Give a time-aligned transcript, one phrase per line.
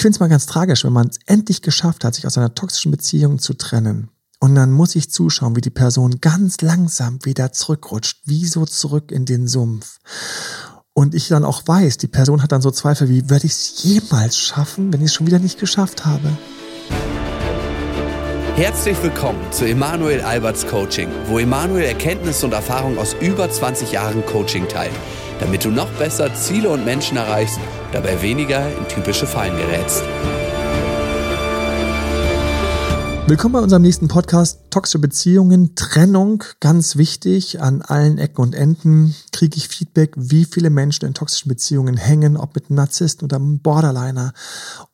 [0.00, 2.54] ich finde es mal ganz tragisch, wenn man es endlich geschafft hat, sich aus einer
[2.54, 4.08] toxischen Beziehung zu trennen.
[4.38, 9.12] Und dann muss ich zuschauen, wie die Person ganz langsam wieder zurückrutscht, wie so zurück
[9.12, 9.98] in den Sumpf.
[10.94, 13.82] Und ich dann auch weiß, die Person hat dann so Zweifel wie, werde ich es
[13.82, 16.30] jemals schaffen, wenn ich es schon wieder nicht geschafft habe?
[18.56, 24.24] Herzlich willkommen zu Emanuel Alberts Coaching, wo Emanuel Erkenntnisse und Erfahrung aus über 20 Jahren
[24.24, 24.94] Coaching teilt,
[25.40, 27.60] damit du noch besser Ziele und Menschen erreichst,
[27.92, 30.02] dabei weniger in typische Fallen gerätst.
[33.26, 34.58] Willkommen bei unserem nächsten Podcast.
[34.70, 37.60] Toxische Beziehungen, Trennung, ganz wichtig.
[37.60, 42.36] An allen Ecken und Enden kriege ich Feedback, wie viele Menschen in toxischen Beziehungen hängen,
[42.36, 44.32] ob mit einem Narzissten oder einem Borderliner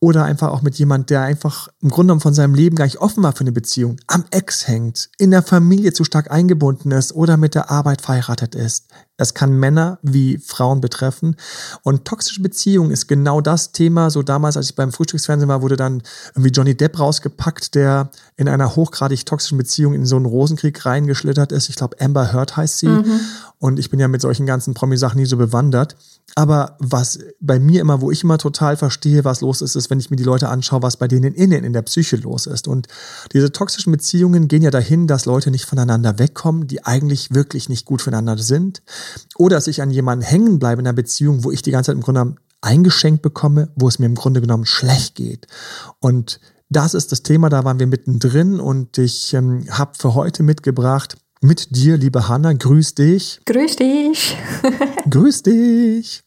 [0.00, 2.98] oder einfach auch mit jemand, der einfach im Grunde genommen von seinem Leben gar nicht
[2.98, 7.14] offen war für eine Beziehung, am Ex hängt, in der Familie zu stark eingebunden ist
[7.14, 8.88] oder mit der Arbeit verheiratet ist.
[9.18, 11.36] Es kann Männer wie Frauen betreffen.
[11.82, 14.10] Und toxische Beziehung ist genau das Thema.
[14.10, 16.02] So damals, als ich beim Frühstücksfernsehen war, wurde dann
[16.34, 21.52] irgendwie Johnny Depp rausgepackt, der in einer hochgradig toxischen Beziehung in so einen Rosenkrieg reingeschlittert
[21.52, 21.70] ist.
[21.70, 22.88] Ich glaube, Amber Heard heißt sie.
[22.88, 23.20] Mhm.
[23.58, 25.96] Und ich bin ja mit solchen ganzen Promi-Sachen nie so bewandert.
[26.34, 29.98] Aber was bei mir immer, wo ich immer total verstehe, was los ist, ist, wenn
[29.98, 32.68] ich mir die Leute anschaue, was bei denen innen in der Psyche los ist.
[32.68, 32.88] Und
[33.32, 37.86] diese toxischen Beziehungen gehen ja dahin, dass Leute nicht voneinander wegkommen, die eigentlich wirklich nicht
[37.86, 38.82] gut füreinander sind.
[39.36, 41.96] Oder dass ich an jemanden hängen bleibe in einer Beziehung, wo ich die ganze Zeit
[41.96, 45.46] im Grunde genommen eingeschenkt bekomme, wo es mir im Grunde genommen schlecht geht.
[46.00, 50.42] Und das ist das Thema, da waren wir mittendrin und ich ähm, habe für heute
[50.42, 52.52] mitgebracht, mit dir, liebe Hanna.
[52.54, 53.40] Grüß dich.
[53.44, 54.36] Grüß dich.
[55.10, 56.24] grüß dich.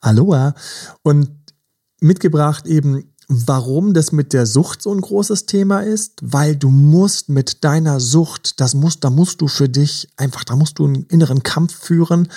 [0.00, 0.54] Aloha.
[1.02, 1.30] Und
[2.00, 7.28] mitgebracht eben warum das mit der Sucht so ein großes Thema ist, weil du musst
[7.28, 11.04] mit deiner Sucht, das musst, da musst du für dich einfach, da musst du einen
[11.04, 12.28] inneren Kampf führen.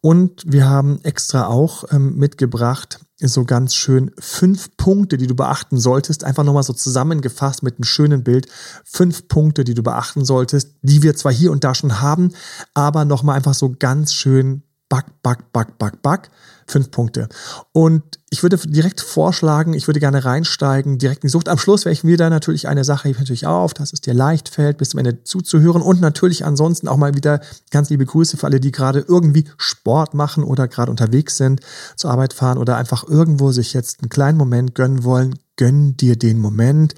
[0.00, 5.78] Und wir haben extra auch ähm, mitgebracht, so ganz schön fünf Punkte, die du beachten
[5.78, 6.24] solltest.
[6.24, 8.46] Einfach nochmal so zusammengefasst mit einem schönen Bild.
[8.84, 12.32] Fünf Punkte, die du beachten solltest, die wir zwar hier und da schon haben,
[12.74, 16.30] aber nochmal einfach so ganz schön back, back, back, back, back
[16.70, 17.30] Fünf Punkte.
[17.72, 21.48] Und ich würde direkt vorschlagen, ich würde gerne reinsteigen, direkt in die Sucht.
[21.48, 24.76] Am Schluss werde ich wieder natürlich eine Sache natürlich auf, dass es dir leicht fällt,
[24.76, 25.80] bis zum Ende zuzuhören.
[25.80, 27.40] Und natürlich ansonsten auch mal wieder
[27.70, 31.60] ganz liebe Grüße für alle, die gerade irgendwie Sport machen oder gerade unterwegs sind,
[31.96, 35.38] zur Arbeit fahren oder einfach irgendwo sich jetzt einen kleinen Moment gönnen wollen.
[35.56, 36.94] Gönn dir den Moment.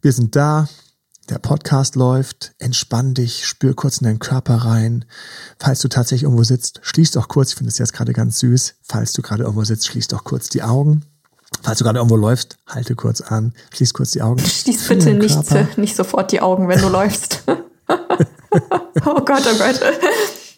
[0.00, 0.68] Wir sind da,
[1.28, 5.04] der Podcast läuft, entspann dich, spür kurz in deinen Körper rein.
[5.58, 8.74] Falls du tatsächlich irgendwo sitzt, schließ doch kurz, ich finde es jetzt gerade ganz süß,
[8.82, 11.04] falls du gerade irgendwo sitzt, schließ doch kurz die Augen.
[11.62, 14.38] Falls du gerade irgendwo läufst, halte kurz an, schließ kurz die Augen.
[14.44, 17.44] Schließ bitte nicht, nicht sofort die Augen, wenn du läufst.
[17.46, 19.80] oh Gott, oh Gott.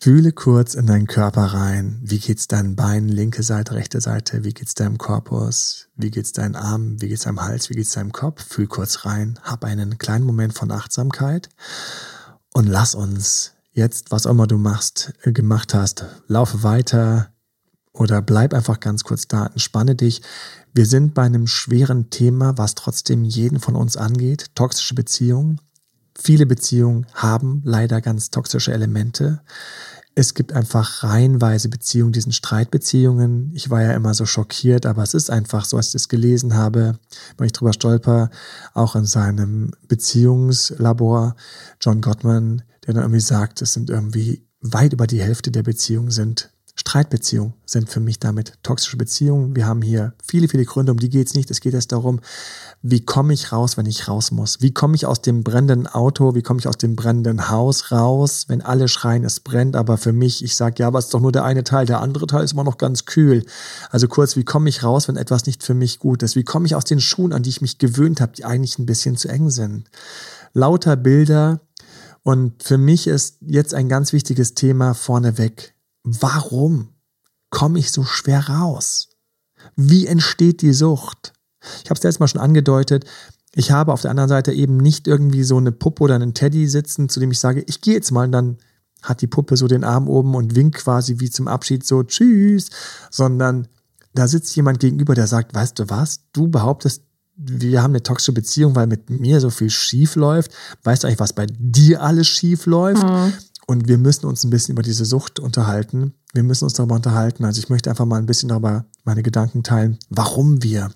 [0.04, 1.98] Fühle kurz in deinen Körper rein.
[2.02, 4.44] Wie geht's deinen Beinen, linke Seite, rechte Seite?
[4.44, 5.88] Wie geht's deinem Korpus?
[5.96, 7.00] Wie geht's deinen Armen?
[7.00, 7.70] Wie geht's deinem Hals?
[7.70, 8.44] Wie geht's deinem Kopf?
[8.44, 9.40] Fühl kurz rein.
[9.42, 11.48] Hab einen kleinen Moment von Achtsamkeit
[12.52, 17.32] und lass uns jetzt, was auch immer du machst, äh, gemacht hast, laufe weiter
[17.94, 20.20] oder bleib einfach ganz kurz da, entspanne dich.
[20.74, 24.54] Wir sind bei einem schweren Thema, was trotzdem jeden von uns angeht.
[24.54, 25.62] Toxische Beziehungen.
[26.14, 29.40] Viele Beziehungen haben leider ganz toxische Elemente
[30.14, 33.50] es gibt einfach reihenweise Beziehungen, diesen Streitbeziehungen.
[33.54, 36.54] Ich war ja immer so schockiert, aber es ist einfach so, als ich das gelesen
[36.54, 36.98] habe,
[37.36, 38.30] weil ich drüber stolper,
[38.74, 41.34] auch in seinem Beziehungslabor,
[41.80, 46.10] John Gottman, der dann irgendwie sagt, es sind irgendwie weit über die Hälfte der Beziehungen
[46.10, 49.54] sind Streitbeziehungen sind für mich damit toxische Beziehungen.
[49.54, 51.48] Wir haben hier viele, viele Gründe, um die geht es nicht.
[51.52, 52.20] Es geht erst darum,
[52.82, 54.60] wie komme ich raus, wenn ich raus muss?
[54.60, 58.46] Wie komme ich aus dem brennenden Auto, wie komme ich aus dem brennenden Haus raus,
[58.48, 61.20] wenn alle schreien, es brennt, aber für mich, ich sage, ja, aber es ist doch
[61.20, 63.46] nur der eine Teil, der andere Teil ist immer noch ganz kühl.
[63.90, 66.34] Also kurz, wie komme ich raus, wenn etwas nicht für mich gut ist?
[66.34, 68.86] Wie komme ich aus den Schuhen, an die ich mich gewöhnt habe, die eigentlich ein
[68.86, 69.88] bisschen zu eng sind?
[70.54, 71.60] Lauter Bilder.
[72.24, 75.73] Und für mich ist jetzt ein ganz wichtiges Thema vorneweg
[76.04, 76.90] warum
[77.50, 79.08] komme ich so schwer raus?
[79.74, 81.32] Wie entsteht die Sucht?
[81.82, 83.04] Ich habe es letztes Mal schon angedeutet.
[83.54, 86.68] Ich habe auf der anderen Seite eben nicht irgendwie so eine Puppe oder einen Teddy
[86.68, 88.58] sitzen, zu dem ich sage, ich gehe jetzt mal und dann
[89.02, 92.70] hat die Puppe so den Arm oben und winkt quasi wie zum Abschied so Tschüss,
[93.10, 93.68] sondern
[94.14, 97.02] da sitzt jemand gegenüber, der sagt, weißt du was, du behauptest,
[97.36, 100.52] wir haben eine toxische Beziehung, weil mit mir so viel schief läuft.
[100.84, 103.02] Weißt du eigentlich, was bei dir alles schief läuft?
[103.02, 103.32] Mhm.
[103.66, 106.14] Und wir müssen uns ein bisschen über diese Sucht unterhalten.
[106.32, 107.44] Wir müssen uns darüber unterhalten.
[107.44, 110.90] Also ich möchte einfach mal ein bisschen darüber meine Gedanken teilen, warum wir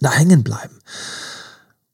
[0.00, 0.78] da hängen bleiben.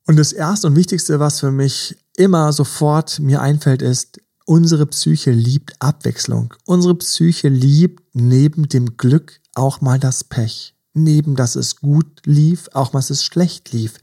[0.07, 5.31] Und das erste und wichtigste, was für mich immer sofort mir einfällt, ist, unsere Psyche
[5.31, 6.53] liebt Abwechslung.
[6.67, 10.75] Unsere Psyche liebt neben dem Glück auch mal das Pech.
[10.95, 13.95] neben dass es gut lief, auch was es schlecht lief.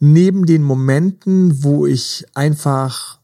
[0.00, 3.20] Neben den Momenten, wo ich einfach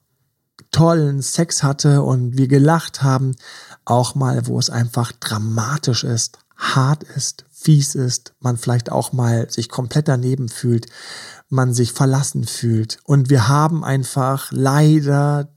[0.70, 3.37] tollen Sex hatte und wir gelacht haben,
[3.84, 9.50] auch mal, wo es einfach dramatisch ist, hart ist, fies ist, man vielleicht auch mal
[9.50, 10.87] sich komplett daneben fühlt,
[11.49, 12.99] man sich verlassen fühlt.
[13.05, 15.49] Und wir haben einfach leider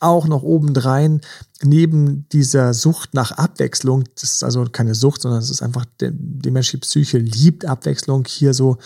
[0.00, 1.20] auch noch obendrein
[1.62, 6.50] neben dieser Sucht nach Abwechslung, das ist also keine Sucht, sondern es ist einfach, die
[6.50, 8.78] menschliche Psyche liebt Abwechslung, hier so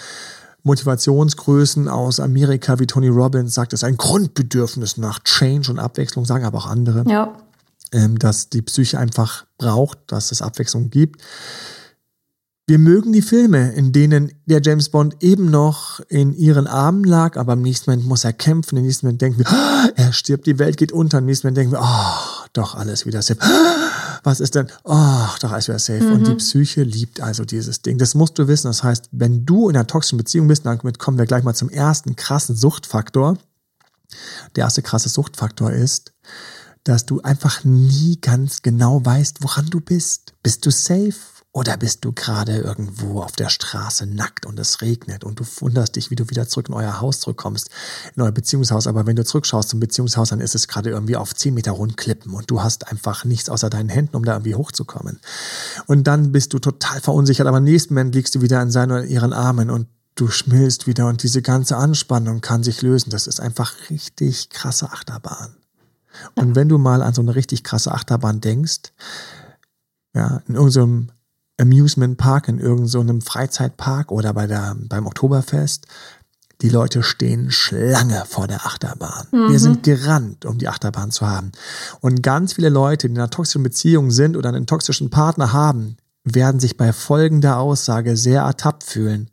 [0.66, 6.24] Motivationsgrößen aus Amerika wie Tony Robbins sagt, es ist ein Grundbedürfnis nach Change und Abwechslung,
[6.24, 7.32] sagen aber auch andere, ja.
[7.92, 11.22] ähm, dass die Psyche einfach braucht, dass es Abwechslung gibt.
[12.68, 17.36] Wir mögen die Filme, in denen der James Bond eben noch in ihren Armen lag,
[17.36, 20.46] aber im nächsten Moment muss er kämpfen, im nächsten Moment denken wir, oh, er stirbt,
[20.46, 23.38] die Welt geht unter, im nächsten Moment denken wir, oh, doch, alles wieder safe.
[24.26, 24.66] Was ist denn?
[24.82, 26.02] Oh, doch, alles wieder safe.
[26.02, 26.12] Mhm.
[26.12, 26.38] Und die mhm.
[26.38, 27.96] Psyche liebt also dieses Ding.
[27.96, 28.66] Das musst du wissen.
[28.66, 31.70] Das heißt, wenn du in einer toxischen Beziehung bist, damit kommen wir gleich mal zum
[31.70, 33.38] ersten krassen Suchtfaktor.
[34.56, 36.12] Der erste krasse Suchtfaktor ist,
[36.82, 40.32] dass du einfach nie ganz genau weißt, woran du bist.
[40.42, 41.14] Bist du safe?
[41.56, 45.96] Oder bist du gerade irgendwo auf der Straße nackt und es regnet und du wunderst
[45.96, 47.70] dich, wie du wieder zurück in euer Haus zurückkommst,
[48.14, 48.86] in euer Beziehungshaus.
[48.86, 52.34] Aber wenn du zurückschaust zum Beziehungshaus, dann ist es gerade irgendwie auf 10 Meter Rundklippen
[52.34, 55.18] und du hast einfach nichts außer deinen Händen, um da irgendwie hochzukommen.
[55.86, 58.92] Und dann bist du total verunsichert, aber im nächsten Moment liegst du wieder in seinen
[58.92, 63.08] oder ihren Armen und du schmilzt wieder und diese ganze Anspannung kann sich lösen.
[63.08, 65.56] Das ist einfach richtig krasse Achterbahn.
[66.34, 68.92] Und wenn du mal an so eine richtig krasse Achterbahn denkst,
[70.14, 71.12] ja, in irgendeinem
[71.58, 75.86] Amusement Park, in irgendeinem so Freizeitpark oder bei der, beim Oktoberfest.
[76.62, 79.26] Die Leute stehen Schlange vor der Achterbahn.
[79.30, 79.50] Mhm.
[79.50, 81.52] Wir sind gerannt, um die Achterbahn zu haben.
[82.00, 85.96] Und ganz viele Leute, die in einer toxischen Beziehung sind oder einen toxischen Partner haben,
[86.24, 89.30] werden sich bei folgender Aussage sehr ertappt fühlen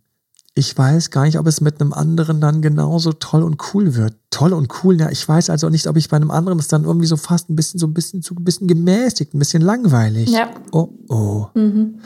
[0.55, 4.15] ich weiß gar nicht, ob es mit einem anderen dann genauso toll und cool wird.
[4.29, 5.09] Toll und cool, ja.
[5.09, 7.55] Ich weiß also nicht, ob ich bei einem anderen es dann irgendwie so fast ein
[7.55, 10.29] bisschen, so ein bisschen, so ein bisschen gemäßigt, ein bisschen langweilig.
[10.29, 10.49] Ja.
[10.71, 11.47] Oh, oh.
[11.55, 12.01] Mhm.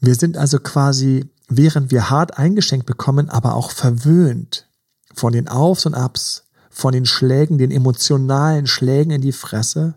[0.00, 4.68] Wir sind also quasi, während wir hart eingeschenkt bekommen, aber auch verwöhnt
[5.14, 6.44] von den Aufs und Abs,
[6.76, 9.94] von den Schlägen, den emotionalen Schlägen in die Fresse.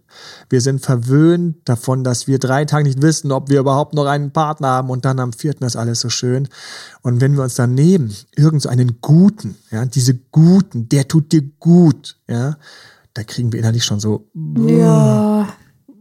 [0.50, 4.32] Wir sind verwöhnt davon, dass wir drei Tage nicht wissen, ob wir überhaupt noch einen
[4.32, 6.48] Partner haben und dann am vierten ist alles so schön.
[7.02, 11.34] Und wenn wir uns dann nehmen, irgend so einen guten, ja, diese guten, der tut
[11.34, 12.56] dir gut, ja,
[13.14, 15.50] da kriegen wir innerlich schon so, ja.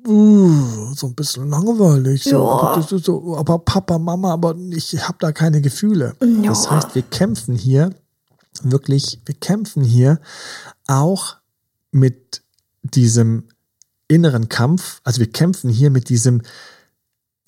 [0.06, 2.24] Uh, so ein bisschen langweilig.
[2.26, 2.38] Ja.
[2.38, 6.14] Aber, so, aber Papa, Mama, aber ich habe da keine Gefühle.
[6.20, 6.50] Ja.
[6.50, 7.90] Das heißt, wir kämpfen hier
[8.64, 10.20] wirklich, wir kämpfen hier
[10.86, 11.36] auch
[11.90, 12.42] mit
[12.82, 13.48] diesem
[14.08, 16.42] inneren Kampf, also wir kämpfen hier mit diesem,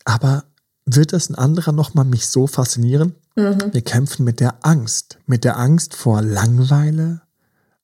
[0.05, 0.45] aber
[0.87, 3.15] wird das ein anderer nochmal mich so faszinieren?
[3.37, 3.73] Mhm.
[3.73, 7.23] Wir kämpfen mit der Angst, mit der Angst vor Langweile,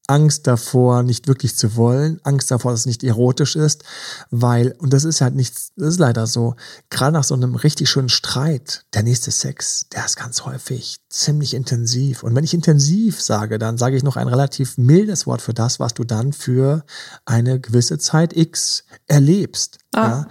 [0.09, 3.85] Angst davor, nicht wirklich zu wollen, Angst davor, dass es nicht erotisch ist,
[4.31, 6.55] weil, und das ist halt nichts, das ist leider so,
[6.91, 11.55] gerade nach so einem richtig schönen Streit, der nächste Sex, der ist ganz häufig ziemlich
[11.55, 12.23] intensiv.
[12.23, 15.81] Und wenn ich intensiv sage, dann sage ich noch ein relativ mildes Wort für das,
[15.81, 16.85] was du dann für
[17.25, 19.79] eine gewisse Zeit X erlebst.
[19.93, 20.07] Ah.
[20.07, 20.29] Ja?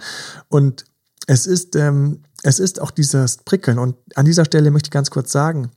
[0.48, 0.84] Und
[1.26, 3.78] es ist, ähm, es ist auch dieses Prickeln.
[3.78, 5.70] Und an dieser Stelle möchte ich ganz kurz sagen,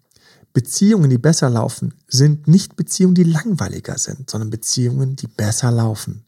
[0.53, 6.25] Beziehungen, die besser laufen, sind nicht Beziehungen, die langweiliger sind, sondern Beziehungen, die besser laufen.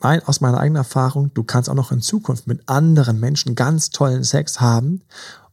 [0.00, 3.90] Mein, aus meiner eigenen Erfahrung, du kannst auch noch in Zukunft mit anderen Menschen ganz
[3.90, 5.02] tollen Sex haben,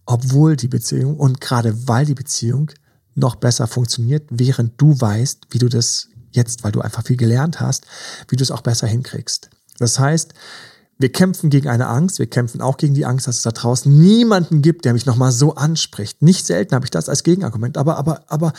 [0.06, 2.72] obwohl die Beziehung und gerade weil die Beziehung
[3.16, 7.60] noch besser funktioniert, während du weißt, wie du das jetzt, weil du einfach viel gelernt
[7.60, 7.86] hast,
[8.28, 9.50] wie du es auch besser hinkriegst.
[9.80, 10.34] Das heißt,
[10.98, 13.92] wir kämpfen gegen eine Angst, wir kämpfen auch gegen die Angst, dass es da draußen
[13.92, 16.22] niemanden gibt, der mich nochmal so anspricht.
[16.22, 18.54] Nicht selten habe ich das als Gegenargument, aber, aber, aber,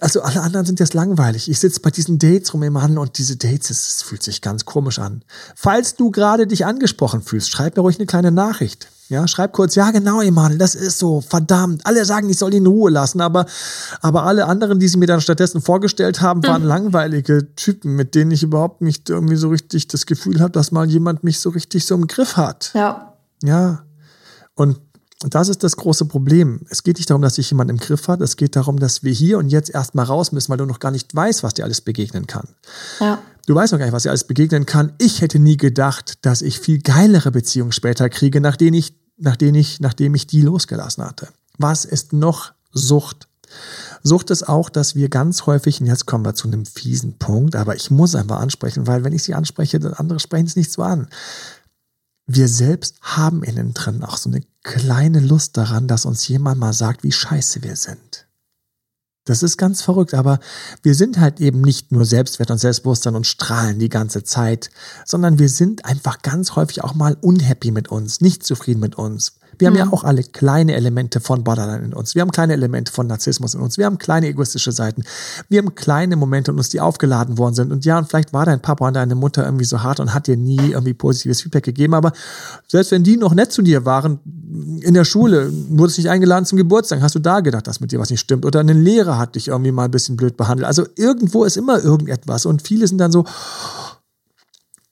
[0.00, 1.50] also alle anderen sind jetzt langweilig.
[1.50, 4.64] Ich sitze bei diesen Dates rum im Mann und diese Dates, es fühlt sich ganz
[4.64, 5.24] komisch an.
[5.56, 8.88] Falls du gerade dich angesprochen fühlst, schreib mir ruhig eine kleine Nachricht.
[9.08, 11.86] Ja, schreib kurz, ja genau, Emanuel, das ist so, verdammt.
[11.86, 13.46] Alle sagen, ich soll ihn in Ruhe lassen, aber,
[14.02, 16.68] aber alle anderen, die sie mir dann stattdessen vorgestellt haben, waren mhm.
[16.68, 20.88] langweilige Typen, mit denen ich überhaupt nicht irgendwie so richtig das Gefühl habe, dass mal
[20.88, 22.70] jemand mich so richtig so im Griff hat.
[22.74, 23.14] Ja.
[23.42, 23.84] Ja.
[24.54, 24.78] Und
[25.20, 26.60] das ist das große Problem.
[26.70, 28.20] Es geht nicht darum, dass sich jemand im Griff hat.
[28.20, 30.92] Es geht darum, dass wir hier und jetzt erstmal raus müssen, weil du noch gar
[30.92, 32.48] nicht weißt, was dir alles begegnen kann.
[33.00, 33.18] Ja.
[33.46, 34.92] Du weißt noch gar nicht, was dir alles begegnen kann.
[34.98, 39.80] Ich hätte nie gedacht, dass ich viel geilere Beziehungen später kriege, nachdem ich, nachdem ich,
[39.80, 41.28] nachdem ich die losgelassen hatte.
[41.56, 43.26] Was ist noch Sucht?
[44.04, 47.56] Sucht ist auch, dass wir ganz häufig, und jetzt kommen wir zu einem fiesen Punkt,
[47.56, 50.70] aber ich muss einfach ansprechen, weil wenn ich sie anspreche, dann andere sprechen es nicht
[50.70, 51.08] so an.
[52.26, 56.72] Wir selbst haben innen drin auch so eine kleine Lust daran, dass uns jemand mal
[56.72, 58.26] sagt, wie scheiße wir sind.
[59.28, 60.40] Das ist ganz verrückt, aber
[60.82, 64.70] wir sind halt eben nicht nur Selbstwert und Selbstbewusstsein und strahlen die ganze Zeit,
[65.04, 69.38] sondern wir sind einfach ganz häufig auch mal unhappy mit uns, nicht zufrieden mit uns.
[69.58, 69.92] Wir haben ja mhm.
[69.92, 72.14] auch alle kleine Elemente von Borderline in uns.
[72.14, 73.78] Wir haben kleine Elemente von Narzissmus in uns.
[73.78, 75.02] Wir haben kleine egoistische Seiten.
[75.48, 77.72] Wir haben kleine Momente in uns, die aufgeladen worden sind.
[77.72, 80.26] Und ja, und vielleicht war dein Papa und deine Mutter irgendwie so hart und hat
[80.26, 81.94] dir nie irgendwie positives Feedback gegeben.
[81.94, 82.12] Aber
[82.66, 84.20] selbst wenn die noch nett zu dir waren,
[84.80, 87.98] in der Schule, wurdest nicht eingeladen zum Geburtstag, hast du da gedacht, dass mit dir
[87.98, 88.46] was nicht stimmt.
[88.46, 90.66] Oder ein Lehrer hat dich irgendwie mal ein bisschen blöd behandelt.
[90.66, 92.46] Also irgendwo ist immer irgendetwas.
[92.46, 93.24] Und viele sind dann so,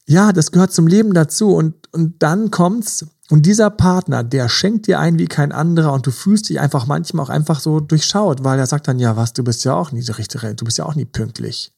[0.06, 1.54] ja, das gehört zum Leben dazu.
[1.54, 6.06] Und, und dann kommt's, und dieser Partner, der schenkt dir ein wie kein anderer und
[6.06, 9.32] du fühlst dich einfach manchmal auch einfach so durchschaut, weil er sagt dann, ja, was,
[9.32, 11.72] du bist ja auch nie so richtig, du bist ja auch nie pünktlich.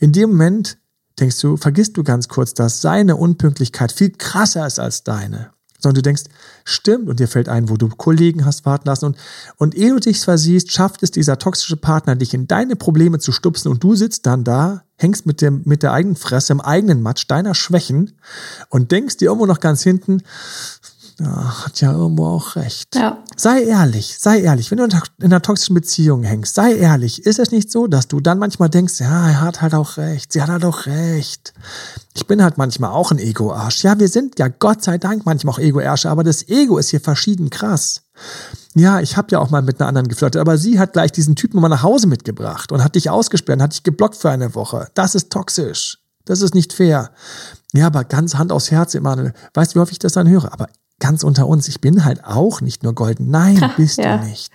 [0.00, 0.78] In dem Moment
[1.20, 5.52] denkst du, vergisst du ganz kurz, dass seine Unpünktlichkeit viel krasser ist als deine.
[5.82, 6.24] Sondern du denkst,
[6.64, 9.06] stimmt, und dir fällt ein, wo du Kollegen hast warten lassen.
[9.06, 9.16] Und,
[9.58, 13.32] und ehe du dich versiehst, schafft es dieser toxische Partner, dich in deine Probleme zu
[13.32, 17.02] stupsen und du sitzt dann da, hängst mit, dem, mit der eigenen Fresse im eigenen
[17.02, 18.12] Matsch deiner Schwächen
[18.68, 20.22] und denkst dir irgendwo noch ganz hinten,
[21.22, 22.96] ja, hat ja irgendwo auch recht.
[22.96, 23.18] Ja.
[23.36, 24.70] Sei ehrlich, sei ehrlich.
[24.70, 27.24] Wenn du in einer toxischen Beziehung hängst, sei ehrlich.
[27.24, 30.32] Ist es nicht so, dass du dann manchmal denkst, ja, er hat halt auch recht,
[30.32, 31.52] sie hat halt auch recht.
[32.14, 33.84] Ich bin halt manchmal auch ein Ego-Arsch.
[33.84, 37.00] Ja, wir sind ja Gott sei Dank manchmal auch Ego-Arsche, aber das Ego ist hier
[37.00, 38.02] verschieden krass.
[38.74, 41.36] Ja, ich habe ja auch mal mit einer anderen geflirtet, aber sie hat gleich diesen
[41.36, 44.88] Typen mal nach Hause mitgebracht und hat dich ausgesperrt, hat dich geblockt für eine Woche.
[44.94, 45.98] Das ist toxisch.
[46.24, 47.10] Das ist nicht fair.
[47.72, 49.32] Ja, aber ganz Hand aufs Herz, Emanuel.
[49.54, 50.52] Weißt du, wie häufig ich das dann höre?
[50.52, 50.68] Aber
[51.02, 53.28] ganz unter uns, ich bin halt auch nicht nur golden.
[53.30, 54.18] Nein, bist ja.
[54.18, 54.52] du nicht.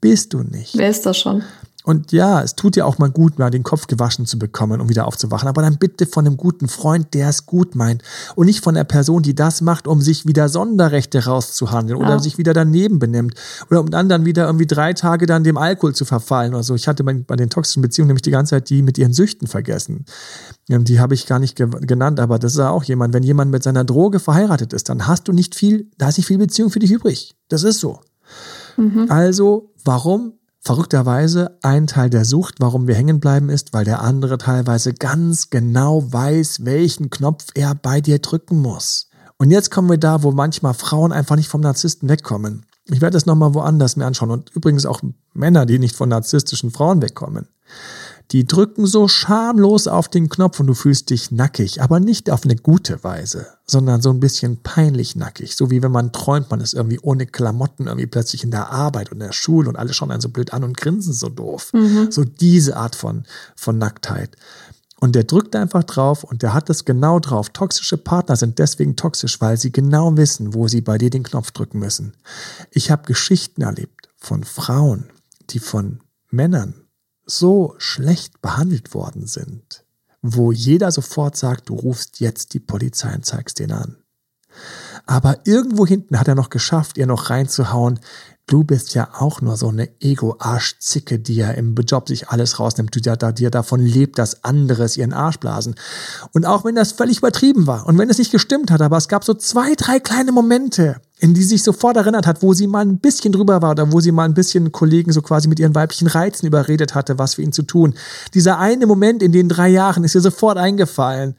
[0.00, 0.76] Bist du nicht.
[0.76, 1.44] Wer ist das schon?
[1.86, 4.88] Und ja, es tut ja auch mal gut, mal den Kopf gewaschen zu bekommen, um
[4.88, 5.48] wieder aufzuwachen.
[5.48, 8.02] Aber dann bitte von einem guten Freund, der es gut meint.
[8.36, 12.06] Und nicht von der Person, die das macht, um sich wieder Sonderrechte rauszuhandeln ja.
[12.06, 13.34] oder sich wieder daneben benimmt.
[13.70, 16.74] Oder um dann, dann wieder irgendwie drei Tage dann dem Alkohol zu verfallen oder so.
[16.74, 19.46] Ich hatte bei, bei den toxischen Beziehungen nämlich die ganze Zeit die mit ihren Süchten
[19.46, 20.06] vergessen.
[20.68, 23.12] Die habe ich gar nicht ge genannt, aber das ist ja auch jemand.
[23.12, 26.28] Wenn jemand mit seiner Droge verheiratet ist, dann hast du nicht viel, da ist nicht
[26.28, 27.36] viel Beziehung für dich übrig.
[27.50, 28.00] Das ist so.
[28.78, 29.10] Mhm.
[29.10, 30.32] Also, warum
[30.66, 35.50] Verrückterweise ein Teil der Sucht, warum wir hängen bleiben, ist, weil der andere teilweise ganz
[35.50, 39.10] genau weiß, welchen Knopf er bei dir drücken muss.
[39.36, 42.64] Und jetzt kommen wir da, wo manchmal Frauen einfach nicht vom Narzissten wegkommen.
[42.86, 45.02] Ich werde das nochmal woanders mir anschauen und übrigens auch
[45.34, 47.46] Männer, die nicht von narzisstischen Frauen wegkommen.
[48.34, 52.42] Die drücken so schamlos auf den Knopf und du fühlst dich nackig, aber nicht auf
[52.42, 55.54] eine gute Weise, sondern so ein bisschen peinlich nackig.
[55.54, 59.12] So wie wenn man träumt, man ist irgendwie ohne Klamotten irgendwie plötzlich in der Arbeit
[59.12, 61.72] und in der Schule und alle schauen einen so blöd an und grinsen so doof.
[61.74, 62.10] Mhm.
[62.10, 63.22] So diese Art von,
[63.54, 64.36] von Nacktheit.
[64.98, 67.50] Und der drückt einfach drauf und der hat das genau drauf.
[67.50, 71.52] Toxische Partner sind deswegen toxisch, weil sie genau wissen, wo sie bei dir den Knopf
[71.52, 72.16] drücken müssen.
[72.72, 75.12] Ich habe Geschichten erlebt von Frauen,
[75.50, 76.00] die von
[76.32, 76.83] Männern
[77.26, 79.84] so schlecht behandelt worden sind,
[80.22, 83.96] wo jeder sofort sagt, du rufst jetzt die Polizei und zeigst den an.
[85.06, 87.98] Aber irgendwo hinten hat er noch geschafft, ihr noch reinzuhauen,
[88.46, 92.94] Du bist ja auch nur so eine Ego-Arschzicke, die ja im Job sich alles rausnimmt,
[92.94, 95.76] die ja, die ja davon lebt, dass andere es ihren Arsch blasen.
[96.32, 99.08] Und auch wenn das völlig übertrieben war und wenn es nicht gestimmt hat, aber es
[99.08, 102.84] gab so zwei, drei kleine Momente, in die sich sofort erinnert hat, wo sie mal
[102.84, 105.74] ein bisschen drüber war oder wo sie mal ein bisschen Kollegen so quasi mit ihren
[105.74, 107.94] weiblichen Reizen überredet hatte, was für ihn zu tun.
[108.34, 111.36] Dieser eine Moment in den drei Jahren ist ihr sofort eingefallen.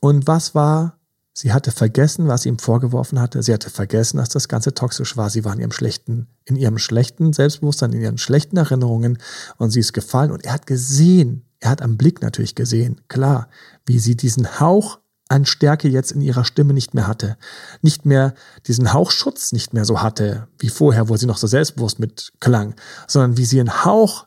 [0.00, 0.98] Und was war
[1.40, 3.44] Sie hatte vergessen, was sie ihm vorgeworfen hatte.
[3.44, 5.30] Sie hatte vergessen, dass das Ganze toxisch war.
[5.30, 9.18] Sie war in ihrem schlechten, in ihrem schlechten Selbstbewusstsein, in ihren schlechten Erinnerungen
[9.56, 10.32] und sie ist gefallen.
[10.32, 13.48] Und er hat gesehen, er hat am Blick natürlich gesehen, klar,
[13.86, 17.36] wie sie diesen Hauch an Stärke jetzt in ihrer Stimme nicht mehr hatte.
[17.82, 18.34] Nicht mehr
[18.66, 22.74] diesen Hauchschutz nicht mehr so hatte, wie vorher, wo sie noch so selbstbewusst mit klang,
[23.06, 24.26] sondern wie sie einen Hauch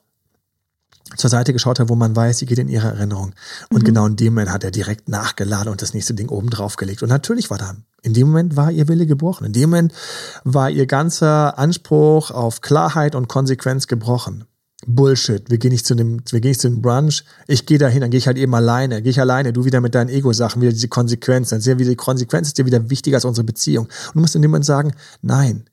[1.17, 3.33] zur Seite geschaut hat, wo man weiß, sie geht in ihre Erinnerung.
[3.69, 3.85] Und mhm.
[3.85, 7.03] genau in dem Moment hat er direkt nachgeladen und das nächste Ding oben drauf gelegt.
[7.03, 9.45] Und natürlich war da, in dem Moment war ihr Wille gebrochen.
[9.45, 9.93] In dem Moment
[10.43, 14.45] war ihr ganzer Anspruch auf Klarheit und Konsequenz gebrochen.
[14.87, 15.49] Bullshit.
[15.49, 17.23] Wir gehen nicht zu dem, wir gehen nicht zu dem Brunch.
[17.47, 19.01] Ich gehe dahin, dann gehe ich halt eben alleine.
[19.01, 21.49] Gehe ich alleine, du wieder mit deinen Ego-Sachen, wieder diese Konsequenz.
[21.49, 23.85] Dann ist ja wieder die Konsequenz ist dir wieder wichtiger als unsere Beziehung.
[23.85, 25.65] Und du musst in dem Moment sagen, nein,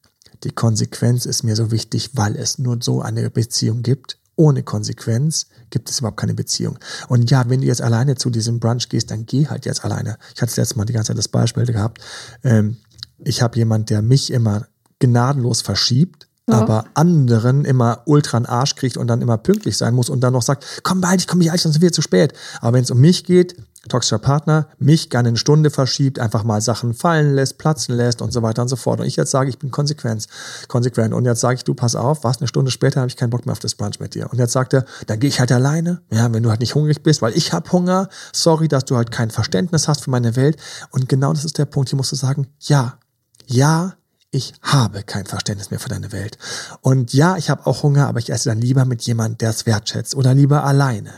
[0.44, 5.46] die Konsequenz ist mir so wichtig, weil es nur so eine Beziehung gibt ohne Konsequenz
[5.68, 6.78] gibt es überhaupt keine Beziehung.
[7.08, 10.16] Und ja, wenn du jetzt alleine zu diesem Brunch gehst, dann geh halt jetzt alleine.
[10.34, 12.00] Ich hatte letztes Mal die ganze Zeit das Beispiel gehabt.
[12.44, 12.76] Ähm,
[13.18, 14.68] ich habe jemand, der mich immer
[15.00, 16.27] gnadenlos verschiebt.
[16.54, 20.32] Aber anderen immer ultra einen Arsch kriegt und dann immer pünktlich sein muss und dann
[20.32, 22.32] noch sagt, komm bald, ich komme nicht, sonst sind wir zu spät.
[22.60, 23.56] Aber wenn es um mich geht,
[23.88, 28.32] toxischer Partner, mich gerne eine Stunde verschiebt, einfach mal Sachen fallen lässt, platzen lässt und
[28.32, 29.00] so weiter und so fort.
[29.00, 30.26] Und ich jetzt sage, ich bin konsequent,
[30.68, 31.14] konsequent.
[31.14, 33.46] Und jetzt sage ich, du pass auf, was eine Stunde später habe ich keinen Bock
[33.46, 34.30] mehr auf das Brunch mit dir.
[34.30, 36.02] Und jetzt sagt er, dann gehe ich halt alleine.
[36.10, 38.08] Ja, wenn du halt nicht hungrig bist, weil ich habe Hunger.
[38.32, 40.56] Sorry, dass du halt kein Verständnis hast für meine Welt.
[40.90, 41.88] Und genau das ist der Punkt.
[41.88, 42.98] Hier musst du sagen, ja,
[43.46, 43.94] ja,
[44.30, 46.38] ich habe kein Verständnis mehr für deine Welt.
[46.82, 49.64] Und ja, ich habe auch Hunger, aber ich esse dann lieber mit jemand, der es
[49.64, 51.12] wertschätzt oder lieber alleine.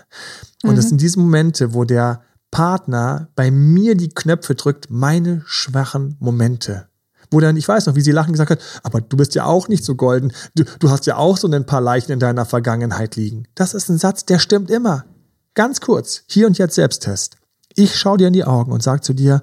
[0.62, 0.88] Und es mhm.
[0.90, 6.88] sind diese Momente, wo der Partner bei mir die Knöpfe drückt, meine schwachen Momente.
[7.32, 9.68] Wo dann, ich weiß noch, wie sie lachen gesagt hat, aber du bist ja auch
[9.68, 10.32] nicht so golden.
[10.54, 13.46] Du, du hast ja auch so ein paar Leichen in deiner Vergangenheit liegen.
[13.54, 15.04] Das ist ein Satz, der stimmt immer.
[15.54, 17.36] Ganz kurz, hier und jetzt Selbsttest.
[17.74, 19.42] Ich schaue dir in die Augen und sage zu dir,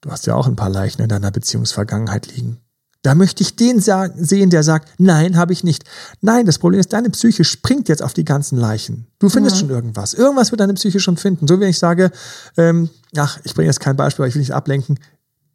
[0.00, 2.60] du hast ja auch ein paar Leichen in deiner Beziehungsvergangenheit liegen.
[3.08, 5.84] Da möchte ich den sehen, der sagt, nein, habe ich nicht.
[6.20, 9.06] Nein, das Problem ist, deine Psyche springt jetzt auf die ganzen Leichen.
[9.18, 9.60] Du findest mhm.
[9.60, 10.12] schon irgendwas.
[10.12, 11.48] Irgendwas wird deine Psyche schon finden.
[11.48, 12.10] So wie ich sage,
[12.58, 15.00] ähm, ach, ich bringe jetzt kein Beispiel, aber ich will nicht ablenken.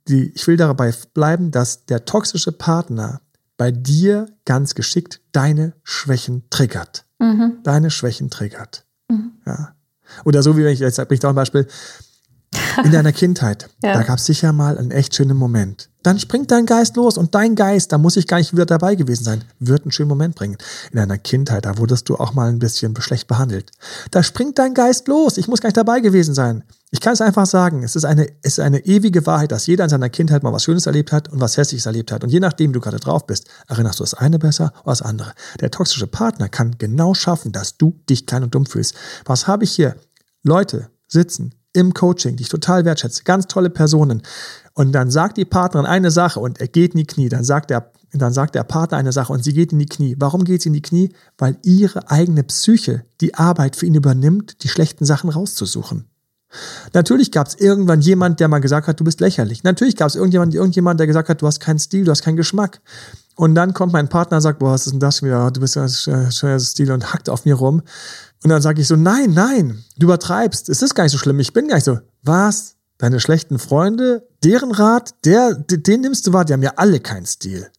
[0.07, 3.21] Die, ich will dabei bleiben, dass der toxische Partner
[3.55, 7.05] bei dir ganz geschickt deine Schwächen triggert.
[7.19, 7.59] Mhm.
[7.61, 8.83] Deine Schwächen triggert.
[9.09, 9.33] Mhm.
[9.45, 9.75] Ja.
[10.25, 11.67] Oder so wie wenn ich jetzt bringe ich da ein Beispiel.
[12.83, 13.93] In deiner Kindheit, ja.
[13.93, 17.33] da gab es sicher mal einen echt schönen Moment dann springt dein Geist los und
[17.33, 20.35] dein Geist, da muss ich gar nicht wieder dabei gewesen sein, wird einen schönen Moment
[20.35, 20.57] bringen.
[20.91, 23.71] In deiner Kindheit, da wurdest du auch mal ein bisschen schlecht behandelt.
[24.11, 26.63] Da springt dein Geist los, ich muss gar nicht dabei gewesen sein.
[26.91, 29.85] Ich kann es einfach sagen, es ist eine, es ist eine ewige Wahrheit, dass jeder
[29.85, 32.23] in seiner Kindheit mal was Schönes erlebt hat und was Hässliches erlebt hat.
[32.23, 35.01] Und je nachdem, wie du gerade drauf bist, erinnerst du das eine besser oder das
[35.01, 35.33] andere.
[35.59, 38.93] Der toxische Partner kann genau schaffen, dass du dich klein und dumm fühlst.
[39.25, 39.95] Was habe ich hier?
[40.43, 44.21] Leute sitzen im Coaching, die ich total wertschätze, ganz tolle Personen,
[44.73, 47.29] und dann sagt die Partnerin eine Sache und er geht in die Knie.
[47.29, 50.15] Dann sagt der, dann sagt der Partner eine Sache und sie geht in die Knie.
[50.17, 51.13] Warum geht sie in die Knie?
[51.37, 56.05] Weil ihre eigene Psyche die Arbeit für ihn übernimmt, die schlechten Sachen rauszusuchen.
[56.93, 59.63] Natürlich gab es irgendwann jemand, der mal gesagt hat, du bist lächerlich.
[59.63, 62.37] Natürlich gab es irgendjemand, irgendjemand, der gesagt hat, du hast keinen Stil, du hast keinen
[62.37, 62.81] Geschmack.
[63.35, 65.49] Und dann kommt mein Partner und sagt, boah, was ist denn das wieder?
[65.51, 67.81] Du bist ja schöner Stil und hackt auf mir rum.
[68.43, 70.69] Und dann sage ich so, nein, nein, du übertreibst.
[70.69, 71.39] Es ist gar nicht so schlimm.
[71.39, 71.99] Ich bin gar nicht so.
[72.21, 72.75] Was?
[73.03, 77.25] deine schlechten Freunde, deren Rat, der, den nimmst du wahr, die haben ja alle keinen
[77.25, 77.69] Stil.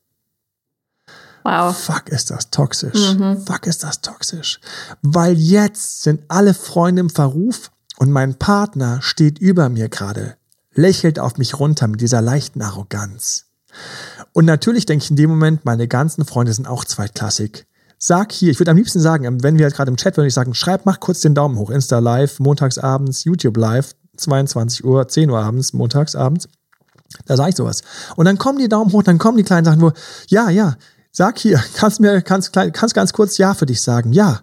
[1.45, 1.77] Wow.
[1.77, 3.15] Fuck ist das toxisch.
[3.15, 3.45] Mhm.
[3.47, 4.61] Fuck ist das toxisch.
[5.01, 10.37] Weil jetzt sind alle Freunde im Verruf und mein Partner steht über mir gerade,
[10.75, 13.47] lächelt auf mich runter mit dieser leichten Arroganz.
[14.33, 17.67] Und natürlich denke ich in dem Moment, meine ganzen Freunde sind auch zweitklassig.
[17.99, 20.35] Sag hier, ich würde am liebsten sagen, wenn wir jetzt gerade im Chat, würde ich
[20.35, 21.71] sagen, schreib, mach kurz den Daumen hoch.
[21.71, 26.49] Insta live, montagsabends, YouTube live, 22 Uhr, 10 Uhr abends, montags abends.
[27.27, 27.83] Da sage ich sowas.
[28.17, 29.93] Und dann kommen die Daumen hoch, dann kommen die kleinen Sachen, wo,
[30.29, 30.77] ja, ja,
[31.13, 34.13] sag hier, kannst mir, kannst, kannst ganz kurz Ja für dich sagen.
[34.13, 34.41] Ja.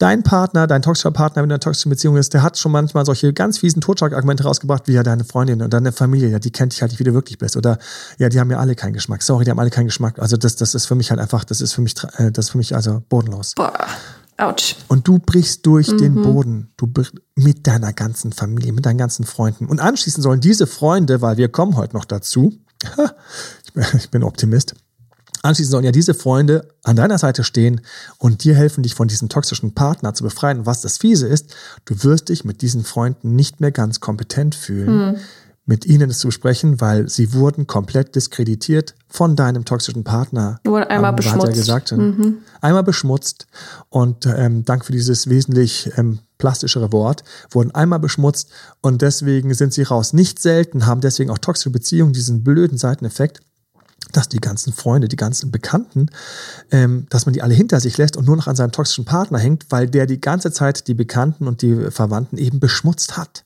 [0.00, 2.72] Dein Partner, dein toxischer Partner, wenn du in einer toxischen Beziehung ist, der hat schon
[2.72, 6.50] manchmal solche ganz fiesen Totschlagargumente rausgebracht, wie ja deine Freundin und deine Familie, ja, die
[6.50, 7.54] kennt dich halt nicht, wie du wirklich bist.
[7.54, 7.78] Oder
[8.16, 9.22] ja, die haben ja alle keinen Geschmack.
[9.22, 10.18] Sorry, die haben alle keinen Geschmack.
[10.18, 12.50] Also das, das ist für mich halt einfach, das ist für mich, äh, das ist
[12.52, 13.52] für mich also bodenlos.
[13.54, 13.74] Boah.
[14.38, 14.74] Ouch.
[14.88, 15.98] Und du brichst durch mhm.
[15.98, 16.72] den Boden.
[16.78, 16.90] Du
[17.34, 19.66] mit deiner ganzen Familie, mit deinen ganzen Freunden.
[19.66, 22.54] Und anschließend sollen diese Freunde, weil wir kommen heute noch dazu,
[23.98, 24.76] ich bin Optimist,
[25.42, 27.80] Anschließend sollen ja diese Freunde an deiner Seite stehen
[28.18, 30.66] und dir helfen, dich von diesem toxischen Partner zu befreien.
[30.66, 31.54] Was das Fiese ist,
[31.86, 35.12] du wirst dich mit diesen Freunden nicht mehr ganz kompetent fühlen.
[35.12, 35.16] Mhm
[35.70, 40.58] mit ihnen zu sprechen, weil sie wurden komplett diskreditiert von deinem toxischen Partner.
[40.64, 41.46] Wurde einmal ähm, beschmutzt.
[41.46, 42.38] Ja gesagt, mhm.
[42.60, 43.46] Einmal beschmutzt
[43.88, 48.50] und ähm, dank für dieses wesentlich ähm, plastischere Wort, wurden einmal beschmutzt
[48.80, 50.12] und deswegen sind sie raus.
[50.12, 53.40] Nicht selten haben deswegen auch toxische Beziehungen diesen blöden Seiteneffekt,
[54.12, 56.10] dass die ganzen Freunde, die ganzen Bekannten,
[56.70, 59.38] ähm, dass man die alle hinter sich lässt und nur noch an seinem toxischen Partner
[59.38, 63.44] hängt, weil der die ganze Zeit die Bekannten und die Verwandten eben beschmutzt hat.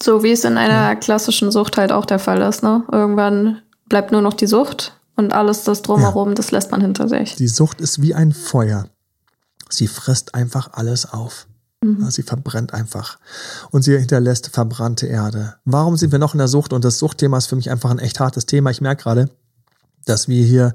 [0.00, 2.62] So wie es in einer klassischen Sucht halt auch der Fall ist.
[2.62, 2.84] Ne?
[2.92, 6.34] Irgendwann bleibt nur noch die Sucht und alles das drumherum, ja.
[6.34, 7.34] das lässt man hinter sich.
[7.34, 8.88] Die Sucht ist wie ein Feuer.
[9.68, 11.46] Sie frisst einfach alles auf.
[11.82, 12.10] Mhm.
[12.10, 13.18] Sie verbrennt einfach.
[13.70, 15.56] Und sie hinterlässt verbrannte Erde.
[15.64, 16.72] Warum sind wir noch in der Sucht?
[16.72, 18.70] Und das Suchtthema ist für mich einfach ein echt hartes Thema.
[18.70, 19.30] Ich merke gerade,
[20.08, 20.74] dass wir hier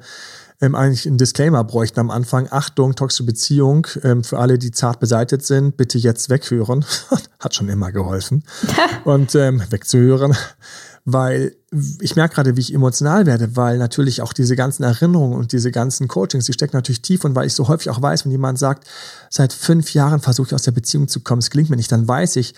[0.62, 2.48] ähm, eigentlich einen Disclaimer bräuchten am Anfang.
[2.50, 3.88] Achtung, toxische Beziehung.
[4.04, 6.86] Ähm, für alle, die zart beseitet sind, bitte jetzt weghören.
[7.40, 8.44] Hat schon immer geholfen.
[9.04, 10.36] Und ähm, wegzuhören
[11.06, 11.56] weil
[12.02, 15.72] ich merke gerade, wie ich emotional werde, weil natürlich auch diese ganzen Erinnerungen und diese
[15.72, 18.58] ganzen Coachings, die stecken natürlich tief und weil ich so häufig auch weiß, wenn jemand
[18.58, 18.88] sagt,
[19.30, 22.08] seit fünf Jahren versuche ich aus der Beziehung zu kommen, es gelingt mir nicht, dann
[22.08, 22.54] weiß ich,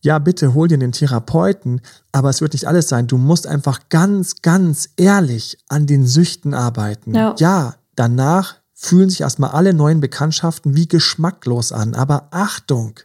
[0.00, 1.80] ja, bitte hol dir den Therapeuten,
[2.12, 3.08] aber es wird nicht alles sein.
[3.08, 7.14] Du musst einfach ganz, ganz ehrlich an den Süchten arbeiten.
[7.14, 11.96] Ja, ja danach fühlen sich erstmal alle neuen Bekanntschaften wie geschmacklos an.
[11.96, 13.00] Aber Achtung,